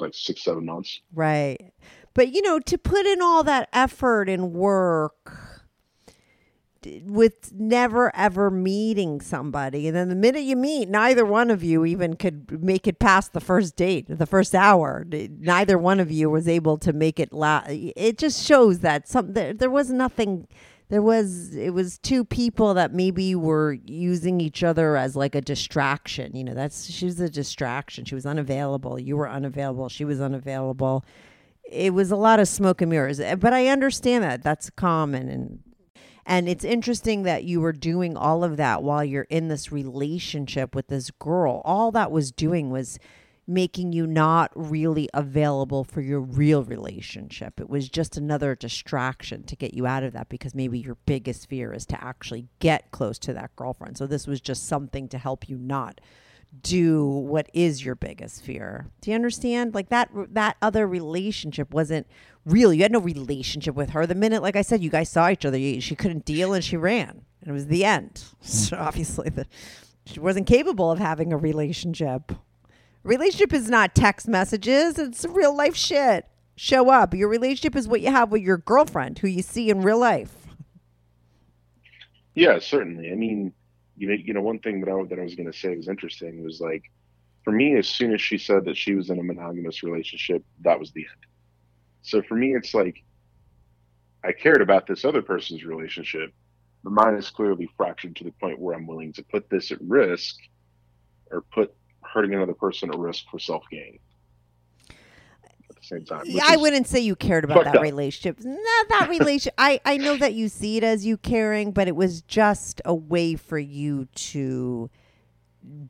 [0.00, 1.00] like six, seven months.
[1.14, 1.72] Right.
[2.18, 5.38] But you know, to put in all that effort and work
[7.04, 11.84] with never ever meeting somebody and then the minute you meet neither one of you
[11.84, 15.06] even could make it past the first date the first hour.
[15.08, 19.34] Neither one of you was able to make it la- it just shows that some
[19.34, 20.48] there, there was nothing
[20.88, 25.40] there was it was two people that maybe were using each other as like a
[25.40, 26.34] distraction.
[26.34, 28.04] You know that's she was a distraction.
[28.04, 28.98] She was unavailable.
[28.98, 29.88] You were unavailable.
[29.88, 31.04] She was unavailable
[31.70, 35.28] it was a lot of smoke and mirrors Eh, but i understand that that's common
[35.28, 35.60] and
[36.26, 40.74] and it's interesting that you were doing all of that while you're in this relationship
[40.74, 42.98] with this girl all that was doing was
[43.48, 47.58] making you not really available for your real relationship.
[47.58, 51.48] It was just another distraction to get you out of that because maybe your biggest
[51.48, 53.96] fear is to actually get close to that girlfriend.
[53.96, 55.98] So this was just something to help you not
[56.62, 58.86] do what is your biggest fear.
[59.00, 59.74] Do you understand?
[59.74, 62.06] Like that that other relationship wasn't
[62.44, 62.72] real.
[62.72, 64.06] You had no relationship with her.
[64.06, 66.64] The minute like I said you guys saw each other, you, she couldn't deal and
[66.64, 67.22] she ran.
[67.40, 68.24] And it was the end.
[68.42, 69.46] So obviously the
[70.06, 72.32] she wasn't capable of having a relationship.
[73.02, 76.26] Relationship is not text messages, it's real life shit.
[76.56, 77.14] Show up.
[77.14, 80.34] Your relationship is what you have with your girlfriend who you see in real life.
[82.34, 83.12] Yeah, certainly.
[83.12, 83.52] I mean,
[83.98, 85.88] you know, you know, one thing that I that I was going to say was
[85.88, 86.84] interesting was like,
[87.44, 90.78] for me, as soon as she said that she was in a monogamous relationship, that
[90.78, 91.26] was the end.
[92.02, 93.02] So for me, it's like,
[94.24, 96.32] I cared about this other person's relationship,
[96.84, 99.80] but mine is clearly fractured to the point where I'm willing to put this at
[99.80, 100.36] risk
[101.30, 103.98] or put hurting another person at risk for self gain
[105.88, 106.22] same time.
[106.24, 107.82] Yeah, I wouldn't say you cared about that up.
[107.82, 108.38] relationship.
[108.44, 109.52] Not that relation.
[109.58, 112.94] I I know that you see it as you caring, but it was just a
[112.94, 114.90] way for you to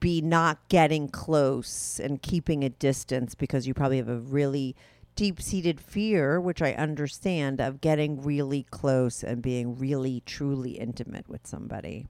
[0.01, 4.75] be not getting close and keeping a distance because you probably have a really
[5.15, 11.29] deep seated fear, which I understand, of getting really close and being really truly intimate
[11.29, 12.07] with somebody.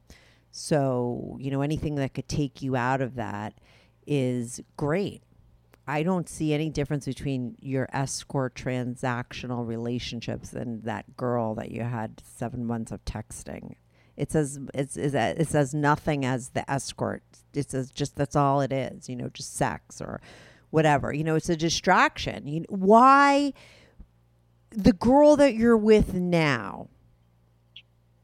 [0.51, 3.55] So, you know, anything that could take you out of that
[4.07, 5.23] is great.
[5.89, 11.83] I don't see any difference between your escort transactional relationships and that girl that you
[11.83, 13.77] had seven months of texting.
[14.15, 17.23] It says it's, it's it says nothing as the escort.
[17.55, 19.09] It says just that's all it is.
[19.09, 20.21] You know, just sex or
[20.69, 21.11] whatever.
[21.11, 22.47] You know, it's a distraction.
[22.47, 23.55] You why
[24.71, 26.89] the girl that you're with now?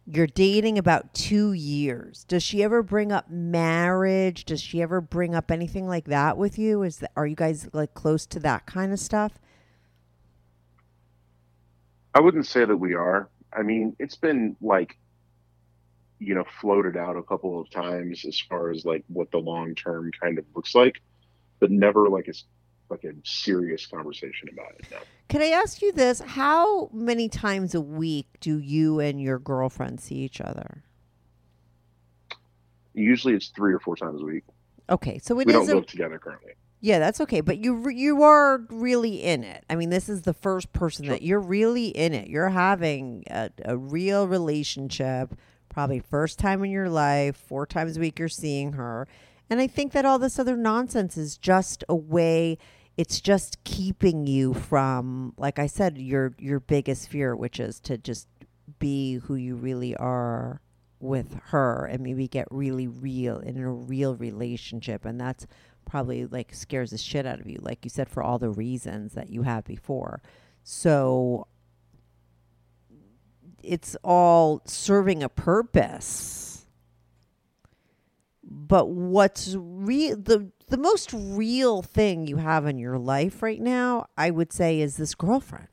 [0.06, 2.24] You're dating about two years.
[2.24, 4.44] Does she ever bring up marriage?
[4.44, 6.82] Does she ever bring up anything like that with you?
[6.82, 9.38] Is that are you guys like close to that kind of stuff?
[12.14, 13.28] I wouldn't say that we are.
[13.52, 14.98] I mean, it's been like,
[16.18, 19.74] you know, floated out a couple of times as far as like what the long
[19.74, 21.00] term kind of looks like,
[21.60, 22.34] but never like a
[22.90, 24.86] a serious conversation about it.
[24.90, 24.98] No.
[25.28, 26.20] Can I ask you this?
[26.20, 30.84] How many times a week do you and your girlfriend see each other?
[32.94, 34.44] Usually it's three or four times a week.
[34.88, 36.52] Okay, so it we is don't a, live together currently.
[36.80, 37.40] Yeah, that's okay.
[37.40, 39.64] But you re- you are really in it.
[39.70, 42.28] I mean, this is the first person that you're really in it.
[42.28, 45.34] You're having a, a real relationship.
[45.70, 47.36] Probably first time in your life.
[47.36, 49.08] Four times a week you're seeing her,
[49.48, 52.58] and I think that all this other nonsense is just a way.
[52.96, 57.98] It's just keeping you from, like I said, your your biggest fear, which is to
[57.98, 58.28] just
[58.78, 60.60] be who you really are
[61.00, 65.04] with her and maybe get really real in a real relationship.
[65.04, 65.46] And that's
[65.84, 69.12] probably like scares the shit out of you like you said for all the reasons
[69.12, 70.22] that you have before.
[70.62, 71.46] So
[73.62, 76.66] it's all serving a purpose.
[78.42, 84.04] But what's real the the most real thing you have in your life right now
[84.18, 85.68] i would say is this girlfriend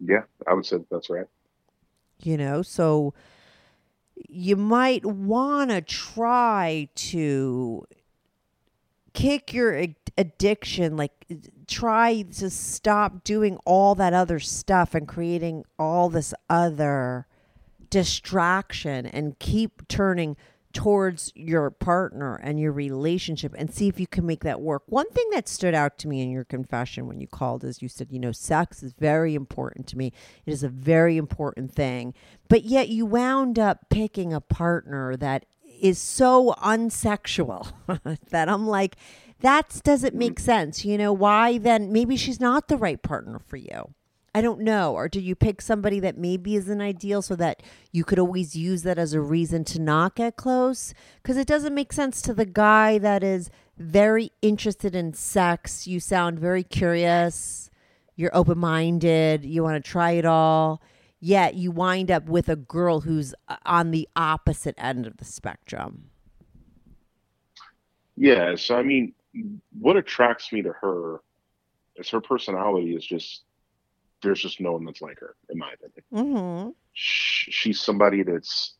[0.00, 1.24] Yeah, I would say that's right.
[2.22, 3.14] you know so
[4.28, 7.86] you might want to try to
[9.14, 9.82] kick your
[10.18, 11.12] addiction like
[11.66, 17.26] try to stop doing all that other stuff and creating all this other
[17.88, 20.36] distraction and keep turning
[20.78, 24.84] towards your partner and your relationship and see if you can make that work.
[24.86, 27.88] One thing that stood out to me in your confession when you called is you
[27.88, 30.12] said, you know, sex is very important to me.
[30.46, 32.14] It is a very important thing.
[32.48, 35.46] But yet you wound up picking a partner that
[35.82, 37.72] is so unsexual
[38.30, 38.94] that I'm like,
[39.40, 40.84] that doesn't make sense.
[40.84, 41.90] You know, why then?
[41.90, 43.94] Maybe she's not the right partner for you.
[44.34, 44.94] I don't know.
[44.94, 47.62] Or do you pick somebody that maybe isn't ideal so that
[47.92, 50.92] you could always use that as a reason to not get close?
[51.22, 55.86] Because it doesn't make sense to the guy that is very interested in sex.
[55.86, 57.70] You sound very curious.
[58.16, 59.44] You're open minded.
[59.44, 60.82] You want to try it all.
[61.20, 65.24] Yet you wind up with a girl who's uh, on the opposite end of the
[65.24, 66.10] spectrum.
[68.16, 69.14] Yeah, so I mean,
[69.78, 71.20] what attracts me to her
[71.96, 73.42] is her personality is just
[74.22, 76.02] there's just no one that's like her, in my opinion.
[76.36, 76.70] Mm-hmm.
[76.92, 78.74] Sh- She's somebody that's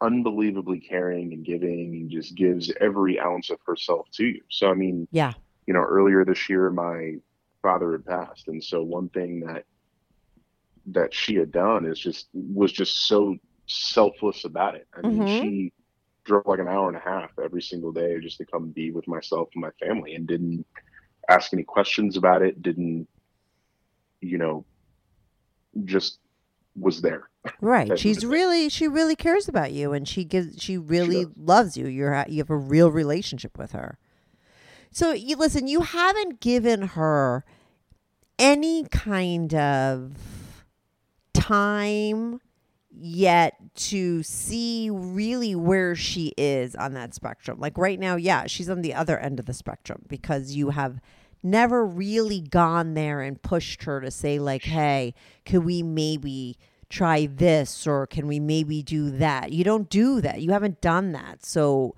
[0.00, 4.40] unbelievably caring and giving and just gives every ounce of herself to you.
[4.50, 5.32] So I mean, Yeah.
[5.66, 7.16] you know, earlier this year my
[7.62, 9.64] father had passed, and so one thing that
[10.86, 13.36] that she had done is just was just so
[13.66, 14.86] selfless about it.
[14.92, 15.40] I mean, Mhm.
[15.40, 15.72] she
[16.24, 19.08] drove like an hour and a half every single day just to come be with
[19.08, 20.66] myself and my family, and didn't
[21.28, 22.60] ask any questions about it.
[22.60, 23.08] Didn't,
[24.24, 24.64] you know,
[25.84, 26.18] just
[26.76, 27.28] was there.
[27.60, 27.98] Right.
[27.98, 28.32] She's what it is.
[28.32, 31.34] really she really cares about you and she gives she really does.
[31.36, 31.86] loves you.
[31.86, 33.98] You're you have a real relationship with her.
[34.90, 37.44] So you listen, you haven't given her
[38.38, 40.16] any kind of
[41.32, 42.40] time
[42.96, 47.58] yet to see really where she is on that spectrum.
[47.58, 51.00] Like right now, yeah, she's on the other end of the spectrum because you have
[51.44, 55.14] never really gone there and pushed her to say like, "Hey,
[55.44, 56.56] can we maybe
[56.88, 60.40] try this or can we maybe do that?" You don't do that.
[60.40, 61.44] You haven't done that.
[61.44, 61.94] So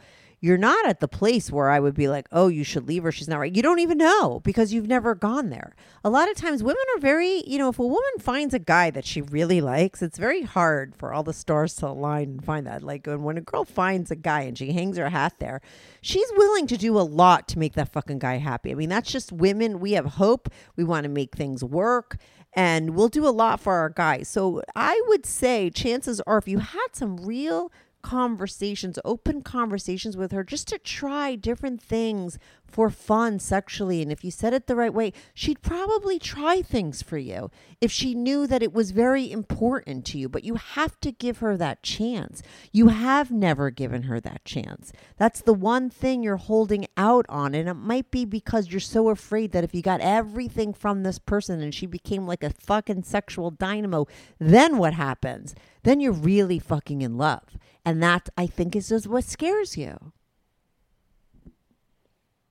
[0.47, 3.11] you're not at the place where I would be like, oh, you should leave her.
[3.11, 3.55] She's not right.
[3.55, 5.75] You don't even know because you've never gone there.
[6.05, 8.91] A lot of times women are very, you know, if a woman finds a guy
[8.91, 12.65] that she really likes, it's very hard for all the stars to align and find
[12.67, 12.85] that.
[12.85, 15.61] Like when, a girl finds a guy and she hangs her hat there,
[16.01, 18.71] she's willing to do a lot to make that fucking guy happy.
[18.71, 19.81] I mean, that's just women.
[19.81, 20.49] We have hope.
[20.77, 22.19] We want to make things work
[22.53, 24.29] and we'll do a lot for our guys.
[24.29, 27.71] So I would say chances are if you had some real
[28.07, 34.03] conversations, open conversations with her just to try different things for fun sexually.
[34.03, 37.51] And if you said it the right way, she'd probably try things for you
[37.81, 40.29] if she knew that it was very important to you.
[40.29, 42.43] But you have to give her that chance.
[42.73, 44.93] You have never given her that chance.
[45.17, 47.55] That's the one thing you're holding out on.
[47.55, 51.19] And it might be because you're so afraid that if you got everything from this
[51.19, 54.07] person and she became like a fucking sexual dynamo,
[54.39, 55.55] then what happens?
[55.83, 57.57] Then you're really fucking in love.
[57.85, 60.13] And that, I think, is just what scares you.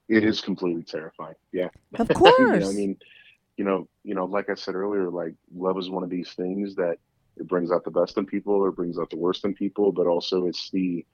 [0.08, 1.36] It is completely terrifying.
[1.52, 1.70] Yeah.
[1.98, 2.60] Of You course.
[2.60, 2.98] know, I mean,
[3.58, 6.76] you know, you know, like I said earlier, like love is one of these things
[6.76, 6.98] that
[7.38, 10.08] it brings out the best in people or brings out the worst in people, but
[10.08, 11.06] also it's the,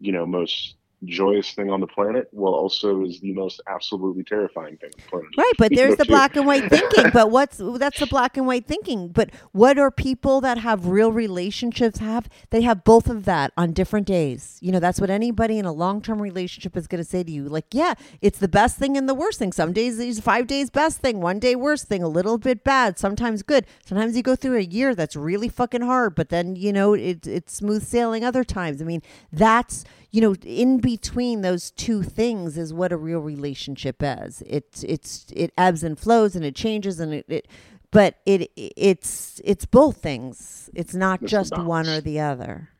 [0.00, 4.76] you know, most joyous thing on the planet, while also is the most absolutely terrifying
[4.76, 5.28] thing on the planet.
[5.36, 7.10] Right, but there's the black and white thinking.
[7.12, 9.08] But what's that's the black and white thinking.
[9.08, 12.28] But what are people that have real relationships have?
[12.50, 14.58] They have both of that on different days.
[14.60, 17.30] You know, that's what anybody in a long term relationship is going to say to
[17.30, 17.48] you.
[17.48, 19.52] Like, yeah, it's the best thing and the worst thing.
[19.52, 22.98] Some days it's five days best thing, one day worst thing, a little bit bad,
[22.98, 23.66] sometimes good.
[23.84, 27.26] Sometimes you go through a year that's really fucking hard, but then you know it,
[27.26, 28.80] it's smooth sailing other times.
[28.80, 33.96] I mean, that's you know in between those two things is what a real relationship
[34.00, 34.42] is.
[34.46, 37.48] It's it's it ebbs and flows and it changes and it, it
[37.90, 40.70] but it it's it's both things.
[40.74, 42.70] It's not It's just one or the other.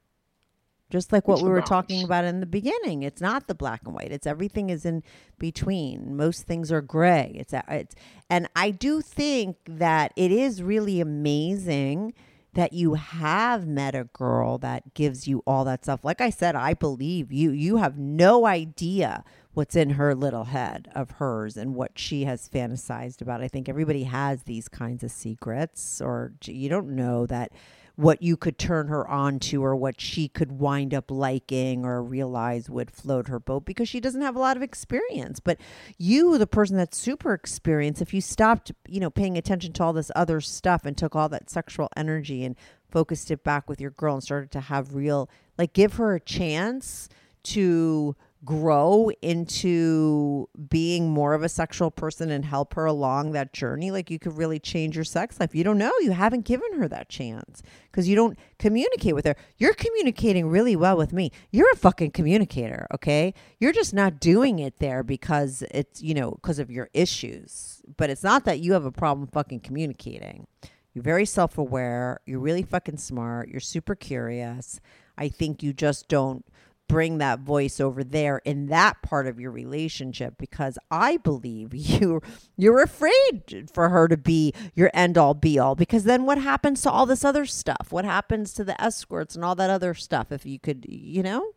[0.91, 3.05] Just like what It's we were talking about in the beginning.
[3.05, 4.11] It's not the black and white.
[4.11, 5.05] It's everything is in
[5.39, 6.17] between.
[6.17, 7.33] Most things are gray.
[7.37, 7.95] It's it's
[8.29, 12.15] and i do think that it is really amazing
[12.55, 16.05] that you have met a girl that gives you all that stuff.
[16.05, 20.91] Like I said, I believe you you have no idea what's in her little head
[20.95, 23.41] of hers and what she has fantasized about.
[23.41, 27.53] I think everybody has these kinds of secrets or you don't know that
[28.01, 32.03] what you could turn her on to or what she could wind up liking or
[32.03, 35.39] realize would float her boat because she doesn't have a lot of experience.
[35.39, 35.61] But
[35.99, 39.93] you, the person that's super experienced, if you stopped, you know, paying attention to all
[39.93, 42.57] this other stuff and took all that sexual energy and
[42.91, 45.29] focused it back with your girl and started to have real,
[45.59, 47.11] like, give her a chance
[47.43, 53.91] to grow into being more of a sexual person and help her along that journey
[53.91, 55.55] like you could really change your sex life.
[55.55, 55.93] You don't know.
[56.01, 59.37] You haven't given her that chance because you don't communicate with her.
[59.59, 61.33] You're communicating really well with me.
[61.51, 63.35] You're a fucking communicator okay?
[63.59, 67.83] You're just not doing it there because it's you know because of your issues.
[67.97, 70.47] But it's not that you have a problem fucking communicating.
[70.95, 72.21] You're very self-aware.
[72.27, 73.49] You're really fucking smart.
[73.49, 74.81] You're super curious.
[75.17, 76.45] I think you just don't
[76.91, 82.21] bring that voice over there in that part of your relationship because I believe you
[82.57, 86.83] you're afraid for her to be your end all be all because then what happens
[86.83, 87.89] to all this other stuff?
[87.91, 91.53] What happens to the escorts and all that other stuff if you could, you know?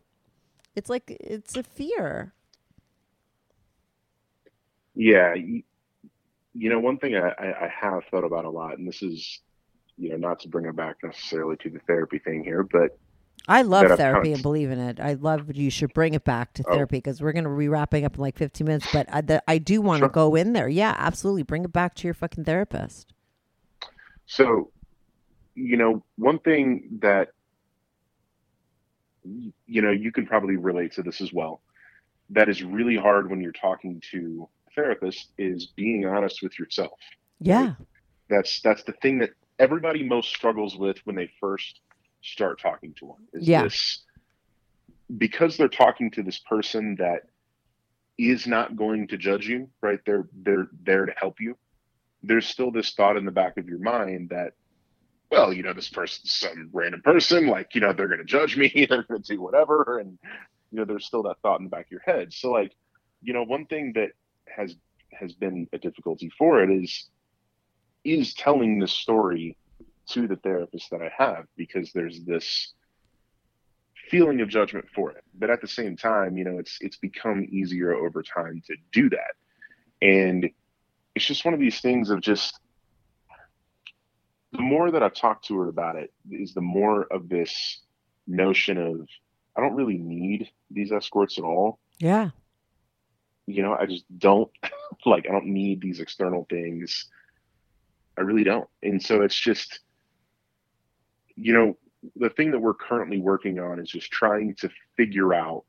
[0.76, 2.32] It's like it's a fear.
[4.96, 5.64] Yeah, you,
[6.54, 9.40] know, one thing I, I have thought about a lot, and this is,
[9.98, 12.96] you know, not to bring it back necessarily to the therapy thing here, but
[13.46, 15.00] I love therapy and believe in it.
[15.00, 16.72] I love you should bring it back to Oh.
[16.74, 19.42] therapy because we're going to be wrapping up in like 15 minutes, but I, the,
[19.46, 20.08] I do want to Sure.
[20.10, 20.68] go in there.
[20.68, 21.42] Yeah, absolutely.
[21.42, 23.12] Bring it back to your fucking therapist.
[24.26, 24.70] So,
[25.54, 27.28] you know, one thing that
[29.66, 31.60] you know you can probably relate to this as well.
[32.30, 36.98] That is really hard when you're talking to a therapist is being honest with yourself.
[37.40, 37.74] Yeah.
[38.28, 41.80] That's that's the thing that everybody most struggles with when they first
[42.24, 43.26] start talking to one.
[43.32, 43.64] Is Yeah.
[43.64, 44.04] this
[45.18, 47.28] because they're talking to this person that
[48.16, 50.00] is not going to judge you, right?
[50.06, 51.56] They're they're there to help you.
[52.22, 54.54] There's still this thought in the back of your mind that
[55.30, 58.56] well, you know, this person's some random person, like, you know, they're going to judge
[58.56, 59.98] me, they're going to do whatever.
[59.98, 60.18] And,
[60.70, 62.32] you know, there's still that thought in the back of your head.
[62.32, 62.72] So, like,
[63.20, 64.10] you know, one thing that
[64.46, 64.76] has,
[65.12, 67.08] has been a difficulty for it is,
[68.04, 69.56] is telling the story
[70.10, 72.72] to the therapist that I have because there's this
[74.10, 75.24] feeling of judgment for it.
[75.34, 79.10] But at the same time, you know, it's, it's become easier over time to do
[79.10, 79.34] that.
[80.02, 80.50] And
[81.14, 82.58] it's just one of these things of just,
[84.52, 87.80] the more that I've talked to her about it is the more of this
[88.26, 89.08] notion of
[89.56, 91.78] I don't really need these escorts at all.
[91.98, 92.30] Yeah.
[93.46, 94.50] You know, I just don't
[95.06, 97.06] like I don't need these external things.
[98.18, 98.68] I really don't.
[98.82, 99.80] And so it's just
[101.36, 101.76] you know,
[102.16, 105.64] the thing that we're currently working on is just trying to figure out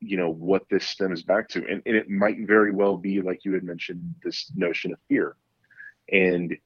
[0.00, 1.66] you know what this stems back to.
[1.66, 5.36] And, and it might very well be like you had mentioned this notion of fear.
[6.12, 6.56] And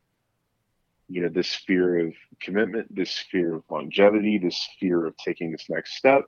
[1.10, 5.66] you know this fear of commitment this fear of longevity this fear of taking this
[5.68, 6.24] next step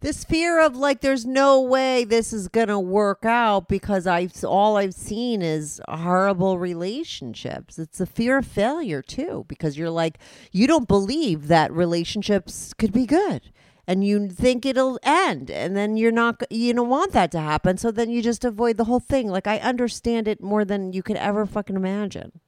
[0.00, 4.78] This fear of like, there's no way this is gonna work out because I've all
[4.78, 7.78] I've seen is horrible relationships.
[7.78, 10.18] It's a fear of failure too, because you're like,
[10.52, 13.52] you don't believe that relationships could be good,
[13.86, 17.76] and you think it'll end, and then you're not, you don't want that to happen,
[17.76, 19.28] so then you just avoid the whole thing.
[19.28, 22.40] Like I understand it more than you could ever fucking imagine.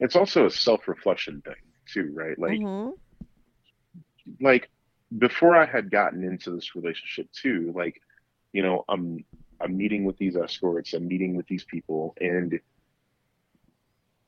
[0.00, 1.54] it's also a self-reflection thing
[1.92, 2.92] too right like Mhm.
[4.40, 4.70] like
[5.16, 8.00] before I had gotten into this relationship too, like,
[8.52, 9.24] you know, I'm
[9.60, 12.60] I'm meeting with these escorts, I'm meeting with these people, and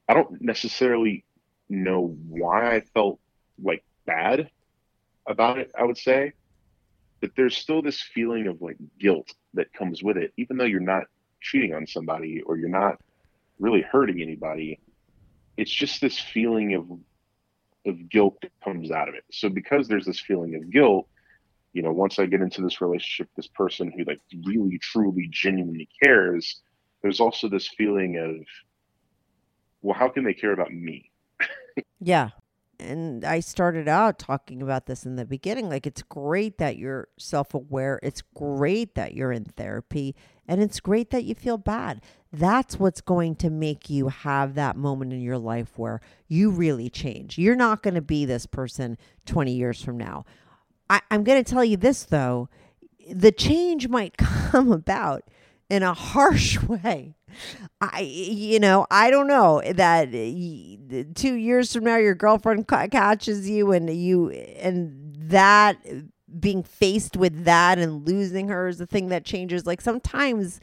[0.08, 1.24] I don't necessarily
[1.68, 3.20] know why I felt
[3.62, 4.50] like bad
[5.26, 6.32] about it, I would say.
[7.20, 10.80] But there's still this feeling of like guilt that comes with it, even though you're
[10.80, 11.04] not
[11.40, 12.98] cheating on somebody or you're not
[13.58, 14.80] really hurting anybody.
[15.56, 16.86] It's just this feeling of
[17.86, 19.24] of guilt that comes out of it.
[19.30, 21.06] So because there's this feeling of guilt,
[21.72, 25.88] you know, once I get into this relationship, this person who like really, truly, genuinely
[26.02, 26.60] cares,
[27.02, 28.46] there's also this feeling of,
[29.82, 31.10] well, how can they care about me?
[32.02, 32.30] Yeah.
[32.78, 35.68] And I started out talking about this in the beginning.
[35.68, 38.00] Like, it's great that you're self aware.
[38.02, 40.16] It's great that you're in therapy.
[40.48, 42.00] And it's great that you feel bad.
[42.32, 46.88] That's what's going to make you have that moment in your life where you really
[46.88, 47.38] change.
[47.38, 50.24] You're not going to be this person 20 years from now.
[50.88, 52.48] I, I'm going to tell you this, though
[53.10, 55.24] the change might come about
[55.68, 57.14] in a harsh way.
[57.80, 62.88] I, you know, I don't know that eh, two years from now your girlfriend ca-
[62.88, 66.00] catches you and you, and that eh,
[66.38, 69.64] being faced with that and losing her is the thing that changes.
[69.64, 70.60] Like sometimes,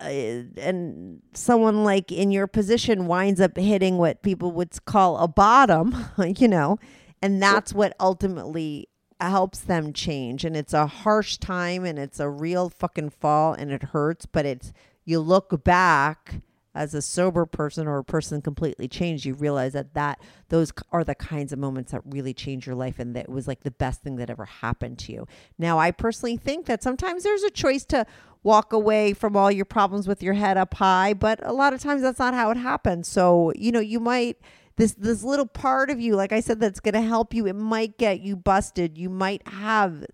[0.00, 5.28] Uh, and someone like in your position winds up hitting what people would call a
[5.28, 5.94] bottom,
[6.38, 6.78] you know,
[7.22, 8.88] and that's what ultimately
[9.20, 10.44] helps them change.
[10.44, 14.46] And it's a harsh time and it's a real fucking fall and it hurts, but
[14.46, 14.72] it's
[15.04, 16.36] you look back
[16.74, 21.04] as a sober person or a person completely changed, you realize that that those are
[21.04, 24.02] the kinds of moments that really change your life, and that was like the best
[24.02, 25.26] thing that ever happened to you.
[25.58, 28.06] Now, I personally think that sometimes there's a choice to
[28.42, 31.80] walk away from all your problems with your head up high, but a lot of
[31.80, 33.08] times that's not how it happens.
[33.08, 34.38] So you know, you might
[34.76, 37.46] this this little part of you, like I said, that's going to help you.
[37.46, 38.96] It might get you busted.
[38.96, 40.06] You might have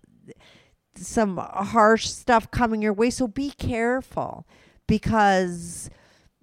[0.95, 3.09] some harsh stuff coming your way.
[3.09, 4.47] So be careful
[4.87, 5.89] because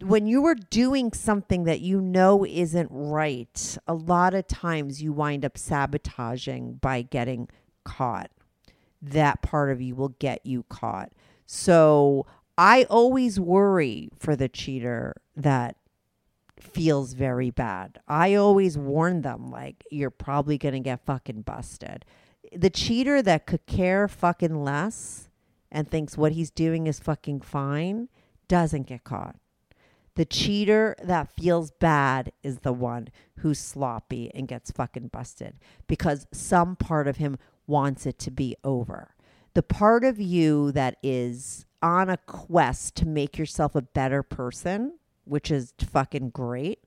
[0.05, 5.13] when you are doing something that you know isn't right, a lot of times you
[5.13, 7.49] wind up sabotaging by getting
[7.85, 8.31] caught.
[9.01, 11.13] That part of you will get you caught.
[11.47, 12.27] So
[12.57, 15.77] I always worry for the cheater that
[16.59, 17.99] feels very bad.
[18.07, 22.05] I always warn them like you're probably going to get fucking busted.
[22.55, 25.29] The cheater that could care fucking less
[25.73, 28.09] and thinks what he's doing is fucking fine
[28.49, 29.37] doesn't get caught.
[30.17, 33.09] The cheater that feels bad is the one
[33.39, 35.57] who's sloppy and gets fucking busted
[35.89, 37.37] because some part of him
[37.67, 39.15] wants it to be over.
[39.55, 44.99] The part of you that is on a quest to make yourself a better person,
[45.25, 46.81] which is fucking great,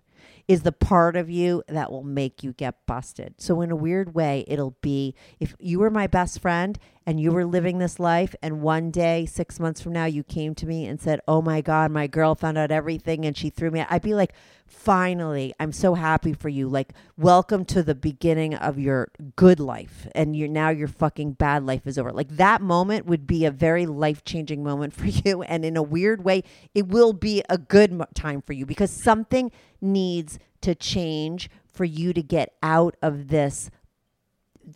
[0.48, 3.36] is the part of you that will make you get busted.
[3.38, 7.32] So, in a weird way, it'll be if you were my best friend and you
[7.32, 10.86] were living this life, and one day, six months from now, you came to me
[10.86, 13.88] and said, Oh my God, my girl found out everything and she threw me out.
[13.90, 14.34] I'd be like,
[14.68, 16.68] Finally, I'm so happy for you.
[16.68, 20.08] Like, welcome to the beginning of your good life.
[20.14, 22.12] And you're now your fucking bad life is over.
[22.12, 25.42] Like, that moment would be a very life changing moment for you.
[25.42, 26.44] And in a weird way,
[26.76, 32.12] it will be a good time for you because something needs to change for you
[32.12, 33.70] to get out of this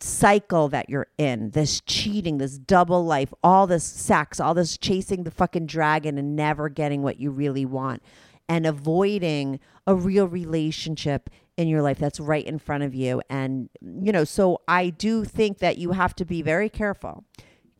[0.00, 5.24] cycle that you're in this cheating this double life all this sex all this chasing
[5.24, 8.02] the fucking dragon and never getting what you really want
[8.48, 13.22] and avoiding a real relationship in your life that's right in front of you.
[13.28, 17.24] And you know so i do think that you have to be very careful.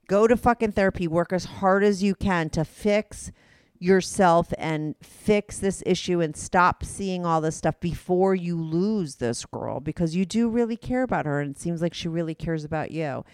[0.08, 1.08] Go to fucking therapy.
[1.08, 3.30] Work as hard as you can to fix
[3.78, 9.44] yourself and fix this issue and stop seeing all this stuff before you lose this
[9.46, 12.62] girl because you do really care about her and it seems like she really cares
[12.62, 13.24] about you.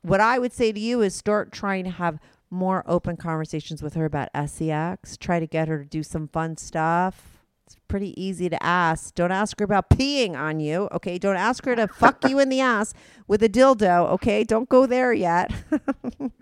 [0.00, 2.18] what I would say to you is start trying to have
[2.50, 5.16] more open conversations with her about sex.
[5.16, 7.44] Try to get her to do some fun stuff.
[7.66, 9.14] It's pretty easy to ask.
[9.14, 10.88] Don't ask her about peeing on you.
[10.92, 11.18] Okay.
[11.18, 12.92] Don't ask her to fuck you in the ass
[13.28, 14.08] with a dildo.
[14.10, 14.42] Okay.
[14.42, 15.52] Don't go there yet.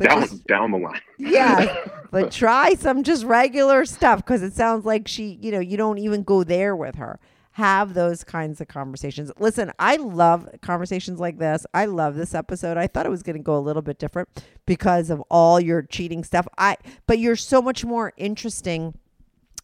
[0.00, 1.00] Down just- down the line.
[1.18, 1.74] yeah,
[2.12, 5.98] but try some just regular stuff because it sounds like she, you know, you don't
[5.98, 7.18] even go there with her.
[7.58, 9.32] Have those kinds of conversations.
[9.40, 11.66] Listen, I love conversations like this.
[11.74, 12.76] I love this episode.
[12.76, 14.28] I thought it was going to go a little bit different
[14.64, 16.46] because of all your cheating stuff.
[16.56, 16.76] I,
[17.08, 18.94] but you're so much more interesting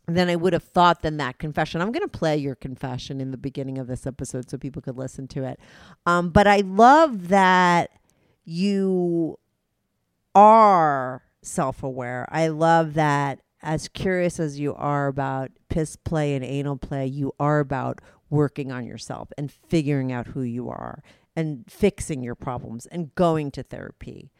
[0.08, 1.80] than I would have thought than that confession.
[1.80, 4.98] I'm going to play your confession in the beginning of this episode so people could
[4.98, 5.60] listen to it.
[6.04, 7.90] Um, but I love that
[8.44, 9.38] you
[10.34, 12.26] are self aware.
[12.32, 17.32] I love that as curious as you are about piss play and anal play, you
[17.40, 18.00] are about
[18.30, 21.02] working on yourself and figuring out who you are
[21.34, 24.30] and fixing your problems and going to therapy.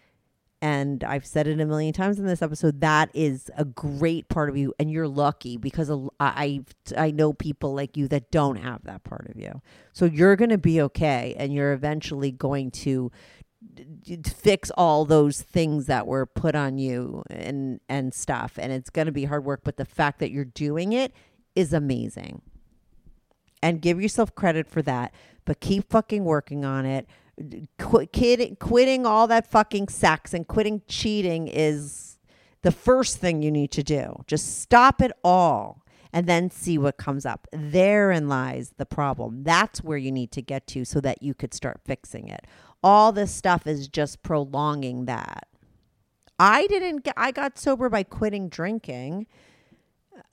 [0.61, 2.81] And I've said it a million times in this episode.
[2.81, 6.61] That is a great part of you, and you're lucky because I
[6.97, 9.61] I know people like you that don't have that part of you.
[9.93, 13.11] So you're going to be okay, and you're eventually going to
[14.27, 18.59] fix all those things that were put on you and and stuff.
[18.59, 21.13] And it's going to be hard work but the fact that you're doing it
[21.55, 22.43] is amazing.
[23.63, 25.13] And give yourself credit for that
[25.45, 27.07] but keep fucking working on it.
[27.79, 32.19] Qu- kid, quitting all that fucking sex and quitting cheating is
[32.63, 34.23] the first thing you need to do.
[34.27, 37.49] Just stop it all and then see what comes up.
[37.53, 39.43] Therein lies the problem.
[39.43, 42.47] That's where you need to get to so that you could start fixing it
[42.85, 45.49] all this stuff is just prolonging that
[46.39, 49.27] i didn't get i got sober by quitting drinking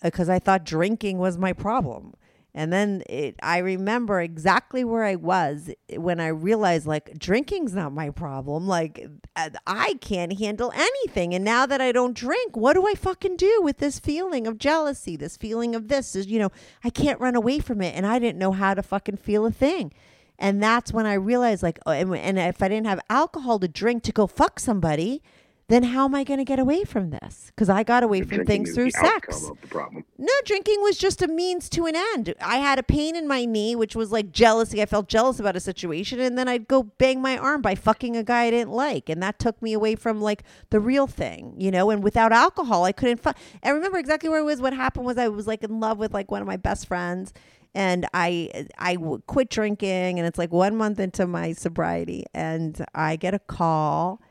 [0.02, 2.14] because I thought drinking was my problem.
[2.54, 7.94] And then it, I remember exactly where I was when I realized like drinking's not
[7.94, 8.68] my problem.
[8.68, 11.34] Like uh, I can't handle anything.
[11.34, 14.58] And now that I don't drink, what do I fucking do with this feeling of
[14.58, 15.16] jealousy?
[15.16, 16.52] This feeling of this is, you know,
[16.84, 17.96] I can't run away from it.
[17.96, 19.94] And I didn't know how to fucking feel a thing.
[20.42, 23.68] And that's when I realized like, oh, and, and if I didn't have alcohol to
[23.68, 25.22] drink to go fuck somebody,
[25.68, 27.46] then how am I going to get away from this?
[27.56, 29.06] Because I got away from things through the sex.
[29.06, 30.04] outcome of the problem.
[30.18, 32.34] No, drinking was just a means to an end.
[32.42, 34.82] I had a pain in my knee, which was like jealousy.
[34.82, 38.18] I felt jealous about a situation, and then I'd go bang my arm by fucking
[38.18, 41.54] a guy I didn't like, and that took me away from like the real thing,
[41.58, 41.90] you know.
[41.90, 43.22] And without alcohol, I couldn't.
[43.22, 43.32] Fu-
[43.64, 44.60] I remember exactly where it was.
[44.60, 47.32] What happened was I was like in love with like one of my best friends,
[47.74, 48.98] and I I
[49.28, 54.22] quit drinking, and it's like one month into my sobriety, and I get a call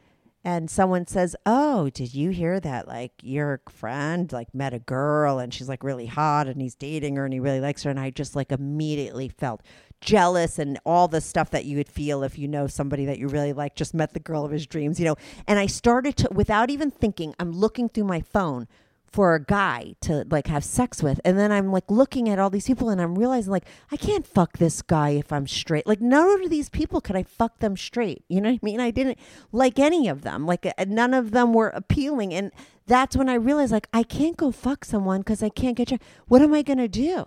[0.45, 2.89] and someone says, "Oh, did you hear that?
[2.89, 7.17] Like your friend like met a girl and she's like really hot and he's dating
[7.17, 9.63] her and he really likes her." And I just like immediately felt
[10.01, 13.29] jealous and all the stuff that you would feel if you know somebody that you
[13.29, 15.17] really like just met the girl of his dreams, you know.
[15.47, 18.67] And I started to without even thinking, I'm looking through my phone
[19.11, 21.21] for a guy to like have sex with.
[21.25, 24.27] And then i'm like looking at all these people and i'm realizing like i can't
[24.27, 25.87] fuck this guy if i'm straight.
[25.87, 28.25] Like none of these people could i fuck them straight.
[28.29, 28.81] You know what i mean?
[28.81, 29.19] I didn't
[29.53, 30.47] like any of them.
[30.47, 32.33] Like uh, none of them were appealing.
[32.33, 32.53] And
[32.87, 35.99] that's when i realized like i can't go fuck someone because i can't get you
[36.29, 37.25] what am i gonna do?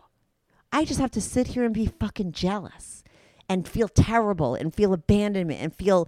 [0.71, 3.03] I just have to sit here and be fucking jealous
[3.49, 6.07] and feel terrible and feel abandonment and feel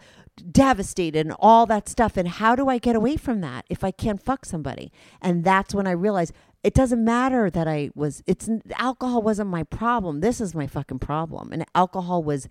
[0.51, 2.17] devastated and all that stuff.
[2.17, 4.91] And how do I get away from that if I can't fuck somebody?
[5.21, 6.33] And that's when I realized
[6.65, 10.21] it doesn't matter that I was, it's alcohol wasn't my problem.
[10.21, 11.51] This is my fucking problem.
[11.51, 12.49] And alcohol was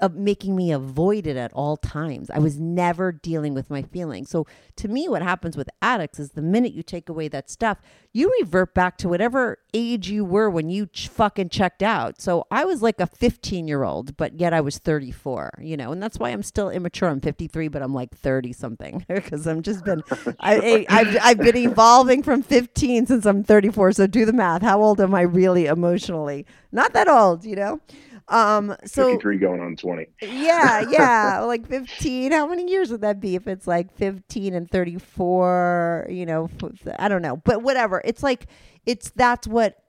[0.00, 2.30] uh, making me avoid it at all times.
[2.30, 4.28] I was never dealing with my feelings.
[4.28, 4.44] So
[4.74, 7.78] to me, what happens with addicts is the minute you take away that stuff,
[8.14, 12.20] you revert back to whatever age you were when you ch- fucking checked out.
[12.20, 15.90] So I was like a 15 year old, but yet I was 34, you know,
[15.90, 17.08] and that's why I'm still immature.
[17.08, 20.04] I'm 53, but I'm like 30 something because I'm just been,
[20.38, 23.92] I, I've, I've been evolving from 15 since I'm 34.
[23.92, 24.62] So do the math.
[24.62, 26.46] How old am I really emotionally?
[26.70, 27.80] Not that old, you know?
[28.28, 30.06] Um, so 53 going on 20.
[30.22, 32.32] yeah, yeah, like 15.
[32.32, 36.48] How many years would that be if it's like 15 and 34, you know,
[36.98, 37.36] I don't know.
[37.36, 38.00] But whatever.
[38.04, 38.46] It's like
[38.86, 39.82] it's that's what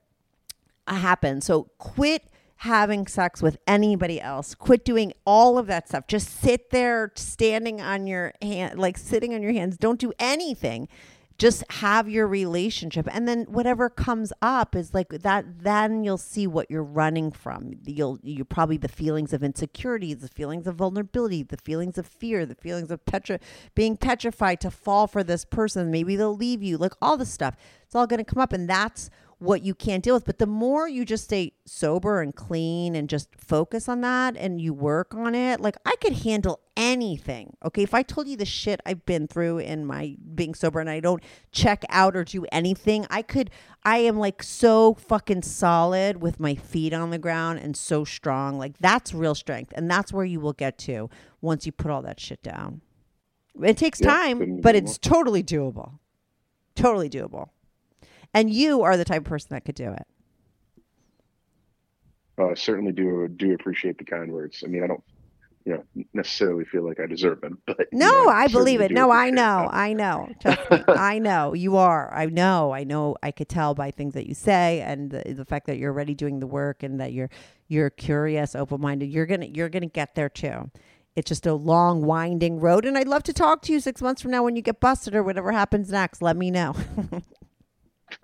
[0.87, 1.45] happens.
[1.45, 2.23] So quit
[2.57, 4.55] having sex with anybody else.
[4.55, 6.07] Quit doing all of that stuff.
[6.07, 9.77] Just sit there standing on your hand like sitting on your hands.
[9.77, 10.87] Don't do anything
[11.37, 13.07] just have your relationship.
[13.11, 17.73] And then whatever comes up is like that then you'll see what you're running from.
[17.85, 22.45] You'll you probably the feelings of insecurity the feelings of vulnerability the feelings of fear
[22.45, 23.39] the feelings of petri-
[23.73, 25.91] being petrified to fall for this person.
[25.91, 27.55] Maybe they'll leave you like all this stuff.
[27.83, 29.09] It's all going to come up and that's
[29.39, 30.25] what you can't deal with.
[30.25, 34.61] But the more you just stay sober and clean and just focus on that and
[34.61, 37.55] you work on it, like I could handle anything.
[37.63, 37.83] Okay.
[37.83, 40.99] If I told you the shit I've been through in my being sober and I
[40.99, 43.49] don't check out or do anything, I could,
[43.83, 48.57] I am like so fucking solid with my feet on the ground and so strong.
[48.57, 49.73] Like that's real strength.
[49.75, 51.09] And that's where you will get to
[51.41, 52.81] once you put all that shit down.
[53.61, 55.99] It takes Yeah, time, but it's totally doable.
[56.75, 57.49] Totally doable.
[58.35, 60.03] And you are the type of person that could do it.
[62.39, 64.63] Uh, I certainly do do appreciate the kind words.
[64.65, 65.03] I mean, I don't,
[65.65, 68.91] you know, necessarily feel like I deserve them, but you No, know, I believe it.
[68.91, 69.69] No, I know.
[69.71, 70.29] I know.
[70.41, 70.85] Trust me.
[70.95, 71.53] I know.
[71.55, 72.13] You are.
[72.13, 72.73] I know.
[72.73, 73.17] I know.
[73.23, 76.15] I could tell by things that you say and the, the fact that you're already
[76.15, 77.31] doing the work and that you're
[77.69, 79.07] you're curious, open-minded.
[79.07, 80.71] You're going to you're going to get there too.
[81.15, 84.21] It's just a long winding road and I'd love to talk to you 6 months
[84.21, 86.21] from now when you get busted or whatever happens next.
[86.21, 86.75] Let me know.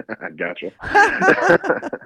[0.22, 0.72] I gotcha.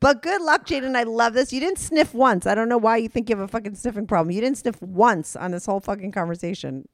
[0.00, 0.96] But good luck, Jaden.
[0.96, 1.52] I love this.
[1.52, 2.46] You didn't sniff once.
[2.46, 4.32] I don't know why you think you have a fucking sniffing problem.
[4.34, 6.88] You didn't sniff once on this whole fucking conversation.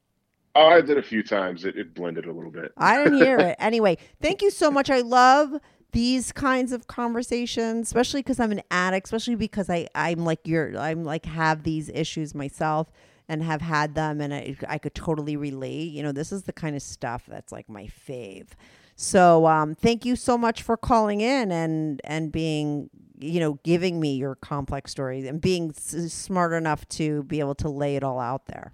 [0.55, 1.65] oh, I did a few times.
[1.65, 2.71] It, it blended a little bit.
[2.77, 3.55] I didn't hear it.
[3.59, 4.89] Anyway, thank you so much.
[4.89, 5.59] I love
[5.91, 10.77] these kinds of conversations, especially because I'm an addict, especially because I, I'm like you're
[10.77, 12.91] I'm like have these issues myself
[13.27, 15.91] and have had them and I, I could totally relate.
[15.91, 18.49] You know, this is the kind of stuff that's like my fave.
[19.01, 23.97] So um, thank you so much for calling in and and being you know giving
[23.97, 28.03] me your complex story and being s- smart enough to be able to lay it
[28.03, 28.73] all out there.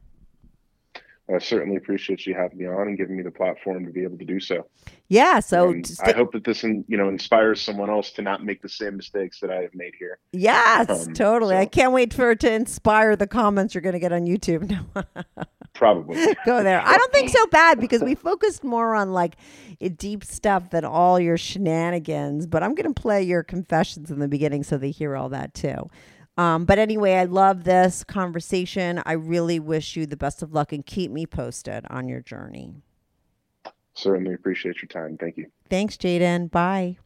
[1.31, 4.17] I certainly appreciate you having me on and giving me the platform to be able
[4.17, 4.65] to do so.
[5.09, 5.39] Yeah.
[5.41, 8.61] So just I hope that this, in- you know, inspires someone else to not make
[8.63, 10.17] the same mistakes that I have made here.
[10.31, 11.55] Yes, Um, totally.
[11.55, 14.69] I can't wait for it to inspire the comments you're going to get on YouTube.
[14.69, 15.03] No,
[15.75, 16.15] Probably.
[16.45, 16.81] go there.
[16.81, 19.35] I don't think so bad because we focused more on like
[19.97, 22.47] deep stuff than all your shenanigans.
[22.47, 25.53] But I'm going to play your confessions in the beginning so they hear all that
[25.53, 25.89] too.
[26.37, 29.01] Um, but anyway, I love this conversation.
[29.05, 32.73] I really wish you the best of luck and keep me posted on your journey.
[33.93, 35.17] certainly appreciate your time.
[35.17, 35.47] Thank you.
[35.69, 36.51] Thanks, Jaden.
[36.51, 36.97] Bye.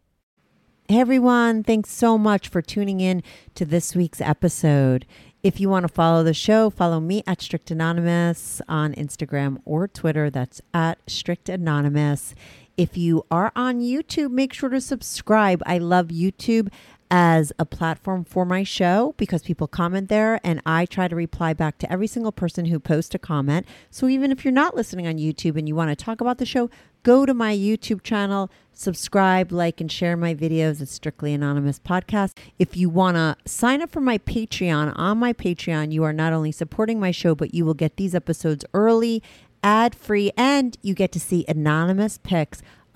[0.87, 1.63] Hey, everyone.
[1.63, 3.21] Thanks so much for tuning in
[3.53, 5.05] to this week's episode.
[5.41, 9.87] If you want to follow the show, follow me at Strict Anonymous on Instagram or
[9.87, 10.29] Twitter.
[10.29, 12.35] That's at Strict Anonymous.
[12.75, 15.63] If you are on YouTube, make sure to subscribe.
[15.65, 16.69] I love YouTube
[17.09, 21.53] as a platform for my show because people comment there and I try to reply
[21.53, 23.65] back to every single person who posts a comment.
[23.89, 26.45] So even if you're not listening on YouTube and you want to talk about the
[26.45, 26.69] show,
[27.09, 30.79] go to my YouTube channel, subscribe, like, and share my videos.
[30.79, 32.37] It's Strictly Anonymous Podcast.
[32.59, 36.33] If you want to sign up for my Patreon, on my Patreon, you are not
[36.33, 39.23] only supporting my show, but you will get these episodes early,
[39.63, 42.61] ad free, and you get to see anonymous pics